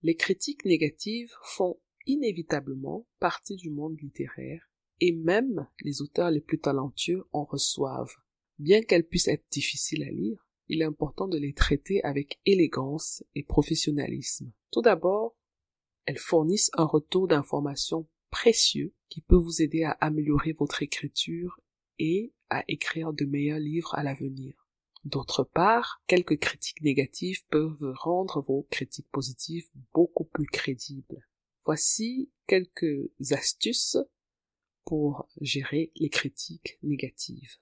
Les 0.02 0.16
critiques 0.16 0.66
négatives 0.66 1.32
font 1.44 1.80
inévitablement 2.08 3.08
partie 3.20 3.56
du 3.56 3.70
monde 3.70 4.00
littéraire 4.02 4.68
et 5.02 5.14
même 5.14 5.68
les 5.82 6.02
auteurs 6.02 6.32
les 6.32 6.42
plus 6.42 6.60
talentueux 6.60 7.24
en 7.32 7.44
reçoivent. 7.44 8.16
Bien 8.60 8.82
qu'elles 8.82 9.08
puissent 9.08 9.28
être 9.28 9.46
difficiles 9.52 10.04
à 10.04 10.12
lire, 10.12 10.48
il 10.68 10.82
est 10.82 10.86
important 10.86 11.28
de 11.28 11.38
les 11.38 11.54
traiter 11.54 12.04
avec 12.04 12.40
élégance 12.46 13.24
et 13.36 13.44
professionnalisme. 13.44 14.52
Tout 14.72 14.82
d'abord, 14.82 15.36
elles 16.06 16.18
fournissent 16.18 16.72
un 16.74 16.86
retour 16.86 17.28
d'informations 17.28 18.08
précieux 18.30 18.94
qui 19.10 19.22
peut 19.22 19.36
vous 19.36 19.62
aider 19.62 19.84
à 19.84 19.92
améliorer 20.02 20.54
votre 20.54 20.82
écriture 20.82 21.60
et 22.00 22.34
à 22.50 22.64
écrire 22.68 23.14
de 23.14 23.26
meilleurs 23.26 23.60
livres 23.60 23.96
à 23.96 24.04
l'avenir. 24.04 24.68
D'autre 25.04 25.44
part, 25.44 26.02
quelques 26.08 26.40
critiques 26.40 26.82
négatives 26.82 27.46
peuvent 27.50 27.94
rendre 27.96 28.42
vos 28.42 28.68
critiques 28.72 29.10
positives 29.12 29.70
beaucoup 29.94 30.26
plus 30.26 30.48
crédibles. 30.48 31.28
Voici 31.64 32.32
quelques 32.48 33.10
astuces 33.32 33.98
pour 34.86 35.28
gérer 35.42 35.92
les 35.96 36.10
critiques 36.10 36.78
négatives. 36.84 37.58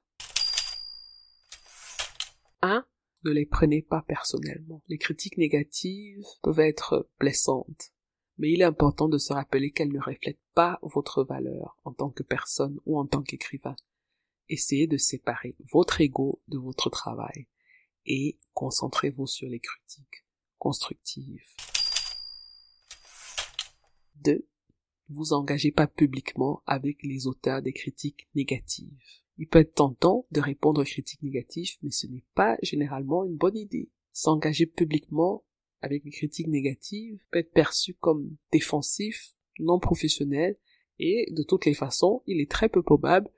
1 2.62 2.86
ne 3.23 3.31
les 3.31 3.45
prenez 3.45 3.81
pas 3.81 4.01
personnellement. 4.01 4.83
Les 4.88 4.97
critiques 4.97 5.38
négatives 5.38 6.25
peuvent 6.41 6.59
être 6.59 7.09
blessantes, 7.19 7.93
mais 8.38 8.51
il 8.51 8.62
est 8.62 8.65
important 8.65 9.07
de 9.07 9.17
se 9.17 9.33
rappeler 9.33 9.71
qu'elles 9.71 9.93
ne 9.93 10.01
reflètent 10.01 10.39
pas 10.53 10.79
votre 10.81 11.23
valeur 11.23 11.77
en 11.83 11.93
tant 11.93 12.09
que 12.09 12.23
personne 12.23 12.79
ou 12.86 12.99
en 12.99 13.05
tant 13.05 13.23
qu'écrivain. 13.23 13.75
Essayez 14.49 14.88
de 14.88 14.97
séparer 14.97 15.55
votre 15.71 16.01
ego 16.01 16.41
de 16.49 16.57
votre 16.57 16.89
travail 16.89 17.47
et 18.05 18.39
concentrez-vous 18.53 19.27
sur 19.27 19.47
les 19.47 19.59
critiques 19.59 20.25
constructives. 20.57 21.47
2. 24.15 24.47
Vous 25.09 25.33
engagez 25.33 25.71
pas 25.71 25.87
publiquement 25.87 26.61
avec 26.65 27.03
les 27.03 27.27
auteurs 27.27 27.61
des 27.61 27.73
critiques 27.73 28.27
négatives. 28.35 28.91
Il 29.37 29.47
peut 29.47 29.59
être 29.59 29.73
tentant 29.73 30.25
de 30.31 30.39
répondre 30.39 30.81
aux 30.81 30.85
critiques 30.85 31.23
négatives, 31.23 31.77
mais 31.81 31.91
ce 31.91 32.07
n'est 32.07 32.25
pas 32.35 32.57
généralement 32.61 33.25
une 33.25 33.35
bonne 33.35 33.57
idée. 33.57 33.89
S'engager 34.11 34.65
publiquement 34.65 35.43
avec 35.81 36.05
les 36.05 36.11
critiques 36.11 36.47
négatives 36.47 37.19
peut 37.31 37.39
être 37.39 37.51
perçu 37.51 37.93
comme 37.95 38.37
défensif, 38.51 39.35
non 39.59 39.79
professionnel, 39.79 40.57
et 40.99 41.27
de 41.31 41.43
toutes 41.43 41.65
les 41.65 41.73
façons, 41.73 42.23
il 42.27 42.39
est 42.39 42.49
très 42.49 42.69
peu 42.69 42.83
probable 42.83 43.29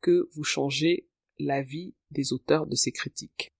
que 0.00 0.28
vous 0.34 0.44
changez 0.44 1.08
l'avis 1.38 1.94
des 2.10 2.32
auteurs 2.32 2.66
de 2.66 2.74
ces 2.74 2.92
critiques. 2.92 3.54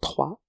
3. 0.00 0.40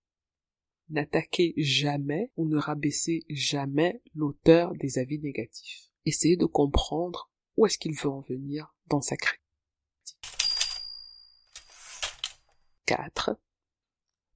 N'attaquez 0.89 1.54
jamais 1.58 2.32
ou 2.38 2.47
ne 2.47 2.58
rabaissez 2.58 3.26
jamais 3.30 4.02
l'auteur 4.15 4.73
des 4.76 5.00
avis 5.00 5.19
négatifs. 5.19 5.89
Essayez 6.06 6.38
de 6.38 6.45
comprendre 6.45 7.30
où 7.58 7.65
est-ce 7.65 7.78
qu'il 7.78 7.93
veut 7.93 8.10
en 8.10 8.21
venir 8.21 8.73
dans 8.88 9.02
sa 9.02 9.17
critique. 9.17 9.43
4. 12.86 13.38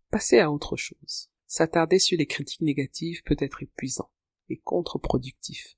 Passer 0.10 0.40
à 0.40 0.52
autre 0.52 0.76
chose. 0.76 1.30
S'attarder 1.48 2.00
sur 2.00 2.18
les 2.18 2.28
critiques 2.28 2.62
négatives 2.62 3.24
peut 3.24 3.38
être 3.40 3.64
épuisant 3.64 4.12
et 4.50 4.58
contre-productif. 4.58 5.78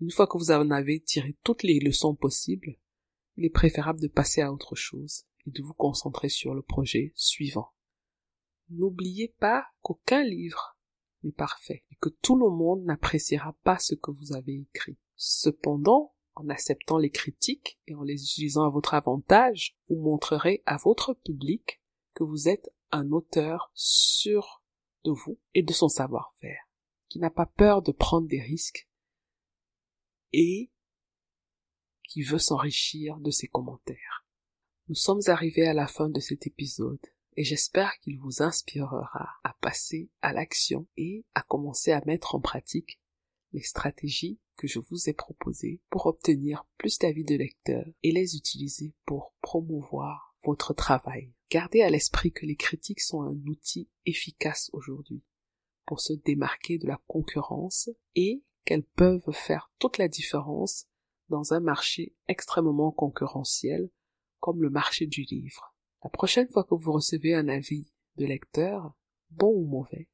Une 0.00 0.10
fois 0.10 0.26
que 0.26 0.38
vous 0.38 0.50
en 0.50 0.70
avez 0.70 1.00
tiré 1.00 1.36
toutes 1.44 1.62
les 1.62 1.78
leçons 1.78 2.16
possibles, 2.16 2.78
il 3.36 3.44
est 3.44 3.50
préférable 3.50 4.00
de 4.00 4.08
passer 4.08 4.40
à 4.40 4.52
autre 4.52 4.74
chose 4.74 5.24
et 5.46 5.50
de 5.50 5.62
vous 5.62 5.74
concentrer 5.74 6.28
sur 6.28 6.54
le 6.54 6.62
projet 6.62 7.12
suivant. 7.14 7.72
N'oubliez 8.70 9.34
pas 9.38 9.66
qu'aucun 9.80 10.22
livre 10.22 10.78
n'est 11.22 11.32
parfait 11.32 11.84
et 11.90 11.96
que 11.96 12.08
tout 12.08 12.36
le 12.36 12.50
monde 12.50 12.84
n'appréciera 12.84 13.54
pas 13.64 13.78
ce 13.78 13.94
que 13.94 14.10
vous 14.10 14.34
avez 14.34 14.60
écrit. 14.60 14.98
Cependant, 15.16 16.14
en 16.34 16.48
acceptant 16.48 16.98
les 16.98 17.10
critiques 17.10 17.80
et 17.86 17.94
en 17.94 18.02
les 18.02 18.22
utilisant 18.22 18.64
à 18.64 18.70
votre 18.70 18.94
avantage, 18.94 19.76
vous 19.88 19.96
montrerez 19.96 20.62
à 20.66 20.76
votre 20.76 21.14
public 21.14 21.82
que 22.14 22.24
vous 22.24 22.48
êtes 22.48 22.70
un 22.92 23.10
auteur 23.10 23.70
sûr 23.74 24.62
de 25.04 25.10
vous 25.10 25.38
et 25.54 25.62
de 25.62 25.72
son 25.72 25.88
savoir-faire, 25.88 26.68
qui 27.08 27.18
n'a 27.18 27.30
pas 27.30 27.46
peur 27.46 27.82
de 27.82 27.92
prendre 27.92 28.28
des 28.28 28.40
risques 28.40 28.88
et 30.32 30.70
qui 32.04 32.22
veut 32.22 32.38
s'enrichir 32.38 33.18
de 33.18 33.30
ses 33.30 33.48
commentaires. 33.48 34.26
Nous 34.88 34.94
sommes 34.94 35.20
arrivés 35.26 35.66
à 35.66 35.74
la 35.74 35.86
fin 35.86 36.08
de 36.08 36.20
cet 36.20 36.46
épisode 36.46 37.04
et 37.38 37.44
j'espère 37.44 37.92
qu'il 38.00 38.18
vous 38.18 38.42
inspirera 38.42 39.28
à 39.44 39.56
passer 39.60 40.10
à 40.22 40.32
l'action 40.32 40.88
et 40.96 41.24
à 41.36 41.42
commencer 41.42 41.92
à 41.92 42.02
mettre 42.04 42.34
en 42.34 42.40
pratique 42.40 43.00
les 43.52 43.62
stratégies 43.62 44.40
que 44.56 44.66
je 44.66 44.80
vous 44.80 45.08
ai 45.08 45.12
proposées 45.12 45.80
pour 45.88 46.06
obtenir 46.06 46.66
plus 46.78 46.98
d'avis 46.98 47.22
de 47.22 47.36
lecteurs 47.36 47.86
et 48.02 48.10
les 48.10 48.34
utiliser 48.34 48.92
pour 49.06 49.36
promouvoir 49.40 50.36
votre 50.42 50.74
travail. 50.74 51.32
Gardez 51.48 51.82
à 51.82 51.90
l'esprit 51.90 52.32
que 52.32 52.44
les 52.44 52.56
critiques 52.56 53.02
sont 53.02 53.22
un 53.22 53.40
outil 53.46 53.88
efficace 54.04 54.68
aujourd'hui 54.72 55.22
pour 55.86 56.00
se 56.00 56.14
démarquer 56.14 56.78
de 56.78 56.88
la 56.88 57.00
concurrence 57.06 57.88
et 58.16 58.42
qu'elles 58.64 58.82
peuvent 58.82 59.30
faire 59.30 59.70
toute 59.78 59.98
la 59.98 60.08
différence 60.08 60.88
dans 61.28 61.52
un 61.52 61.60
marché 61.60 62.16
extrêmement 62.26 62.90
concurrentiel 62.90 63.90
comme 64.40 64.60
le 64.60 64.70
marché 64.70 65.06
du 65.06 65.22
livre. 65.22 65.77
La 66.08 66.12
prochaine 66.20 66.48
fois 66.48 66.64
que 66.64 66.74
vous 66.74 66.92
recevez 66.92 67.34
un 67.34 67.48
avis 67.48 67.86
de 68.16 68.24
lecteur, 68.24 68.96
bon 69.28 69.52
ou 69.52 69.66
mauvais, 69.66 70.08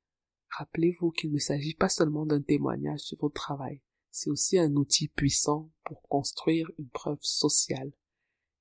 rappelez-vous 0.59 1.13
qu'il 1.13 1.31
ne 1.31 1.39
s'agit 1.39 1.75
pas 1.75 1.89
seulement 1.89 2.27
d'un 2.27 2.43
témoignage 2.43 2.99
sur 2.99 3.17
votre 3.19 3.41
travail, 3.41 3.81
c'est 4.11 4.29
aussi 4.29 4.59
un 4.59 4.75
outil 4.75 5.07
puissant 5.07 5.71
pour 5.85 6.03
construire 6.09 6.69
une 6.81 6.89
preuve 6.89 7.21
sociale 7.23 7.93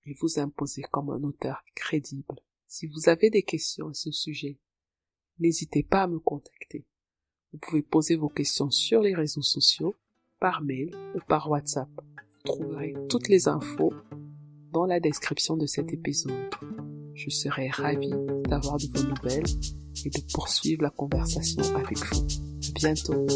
et 0.05 0.13
vous 0.21 0.37
imposer 0.37 0.83
comme 0.83 1.09
un 1.09 1.23
auteur 1.23 1.63
crédible. 1.73 2.35
Si 2.67 2.85
vous 2.85 3.09
avez 3.09 3.31
des 3.31 3.41
questions 3.41 3.87
à 3.87 3.93
ce 3.95 4.11
sujet, 4.11 4.59
n'hésitez 5.39 5.81
pas 5.81 6.03
à 6.03 6.07
me 6.07 6.19
contacter. 6.19 6.85
Vous 7.51 7.57
pouvez 7.57 7.81
poser 7.81 8.15
vos 8.15 8.29
questions 8.29 8.69
sur 8.69 9.01
les 9.01 9.15
réseaux 9.15 9.41
sociaux, 9.41 9.95
par 10.39 10.61
mail 10.61 10.95
ou 11.15 11.19
par 11.27 11.49
WhatsApp. 11.49 11.89
Vous 11.97 12.53
trouverez 12.53 12.93
toutes 13.09 13.27
les 13.27 13.47
infos 13.47 13.91
dans 14.71 14.85
la 14.85 14.99
description 14.99 15.57
de 15.57 15.65
cet 15.65 15.91
épisode. 15.93 16.31
Je 17.15 17.29
serai 17.29 17.69
ravi 17.69 18.09
d'avoir 18.49 18.77
de 18.77 18.87
vos 18.93 19.03
nouvelles 19.03 19.45
et 20.05 20.09
de 20.09 20.19
poursuivre 20.33 20.83
la 20.83 20.89
conversation 20.89 21.61
avec 21.75 21.97
vous. 21.97 22.27
À 22.67 22.71
bientôt. 22.73 23.27